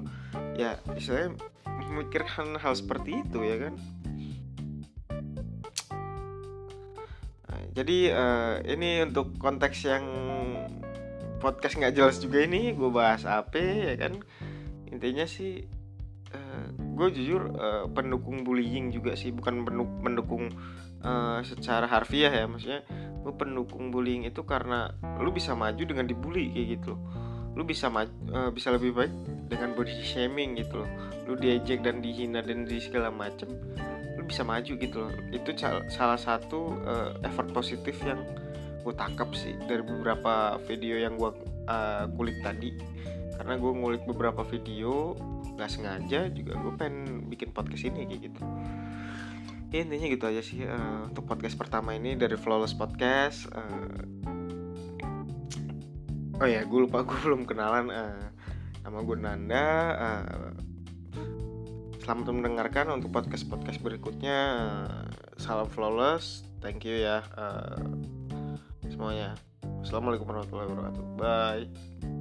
Ya 0.55 0.77
istilahnya 0.93 1.41
memikirkan 1.89 2.61
hal 2.61 2.77
seperti 2.77 3.25
itu 3.25 3.41
ya 3.41 3.57
kan? 3.57 3.75
Nah, 7.49 7.63
jadi 7.73 7.99
uh, 8.13 8.55
ini 8.69 9.01
untuk 9.09 9.33
konteks 9.41 9.89
yang 9.89 10.05
podcast 11.41 11.81
nggak 11.81 11.97
jelas 11.97 12.21
juga 12.21 12.45
ini 12.45 12.77
gue 12.77 12.91
bahas 12.93 13.25
apa 13.25 13.57
ya 13.57 13.97
kan? 13.97 14.21
Intinya 14.93 15.25
sih 15.25 15.65
uh, 16.37 16.67
gue 16.77 17.09
jujur 17.17 17.49
uh, 17.57 17.89
pendukung 17.89 18.45
bullying 18.45 18.93
juga 18.93 19.17
sih 19.17 19.33
bukan 19.33 19.65
pendukung 20.05 20.53
uh, 21.01 21.41
secara 21.41 21.89
harfiah 21.89 22.29
ya 22.29 22.45
maksudnya 22.45 22.85
gue 23.25 23.33
pendukung 23.35 23.89
bullying 23.89 24.29
itu 24.29 24.45
karena 24.45 24.93
lu 25.17 25.33
bisa 25.33 25.57
maju 25.57 25.81
dengan 25.81 26.05
dibully 26.05 26.53
kayak 26.53 26.69
gitu. 26.77 26.93
loh 26.95 27.30
lu 27.59 27.67
bisa 27.67 27.91
uh, 27.91 28.51
bisa 28.55 28.71
lebih 28.71 28.95
baik 28.95 29.13
dengan 29.51 29.75
body 29.75 29.95
shaming 30.03 30.59
gitu 30.59 30.87
loh. 30.87 30.91
Lu 31.27 31.35
diejek 31.35 31.83
dan 31.83 32.03
dihina 32.03 32.43
dan 32.43 32.67
di 32.67 32.79
segala 32.79 33.11
macem 33.11 33.51
lu 34.15 34.23
bisa 34.27 34.47
maju 34.47 34.73
gitu 34.79 34.97
loh. 34.97 35.13
Itu 35.35 35.55
salah 35.91 36.21
satu 36.21 36.75
uh, 36.87 37.11
effort 37.27 37.51
positif 37.51 37.99
yang 38.07 38.23
gue 38.81 38.95
tangkap 38.97 39.29
sih 39.37 39.53
dari 39.69 39.85
beberapa 39.85 40.57
video 40.65 40.97
yang 40.97 41.19
gue 41.19 41.31
uh, 41.69 42.05
kulik 42.15 42.39
tadi. 42.41 42.73
Karena 43.37 43.57
gue 43.57 43.73
ngulik 43.73 44.05
beberapa 44.05 44.45
video 44.45 45.17
nggak 45.57 45.71
sengaja 45.71 46.33
juga 46.33 46.57
gue 46.57 46.73
pengen 46.81 47.29
bikin 47.29 47.53
podcast 47.53 47.85
ini 47.85 48.09
kayak 48.09 48.33
gitu. 48.33 48.43
Ya 49.71 49.87
intinya 49.87 50.09
gitu 50.11 50.25
aja 50.27 50.43
sih 50.43 50.67
uh, 50.67 51.07
untuk 51.07 51.31
podcast 51.31 51.55
pertama 51.55 51.95
ini 51.95 52.19
dari 52.19 52.35
Flawless 52.35 52.75
Podcast 52.75 53.47
uh, 53.55 54.03
oh 56.41 56.49
ya 56.49 56.65
gue 56.65 56.81
lupa 56.89 57.05
gue 57.09 57.19
belum 57.21 57.45
kenalan 57.45 57.93
uh, 57.93 58.27
nama 58.83 58.99
gue 59.05 59.17
Nanda 59.21 59.69
uh, 59.95 60.51
selamat 62.01 62.33
mendengarkan 62.33 62.91
untuk 62.97 63.13
podcast 63.13 63.47
podcast 63.47 63.79
berikutnya 63.85 64.39
uh, 64.59 65.05
salam 65.37 65.69
Flawless 65.69 66.43
thank 66.65 66.83
you 66.83 66.97
ya 66.97 67.23
uh, 67.37 67.77
semuanya. 69.01 69.33
Assalamualaikum 69.81 70.29
warahmatullahi 70.29 70.69
wabarakatuh. 70.69 71.05
Bye. 71.17 72.20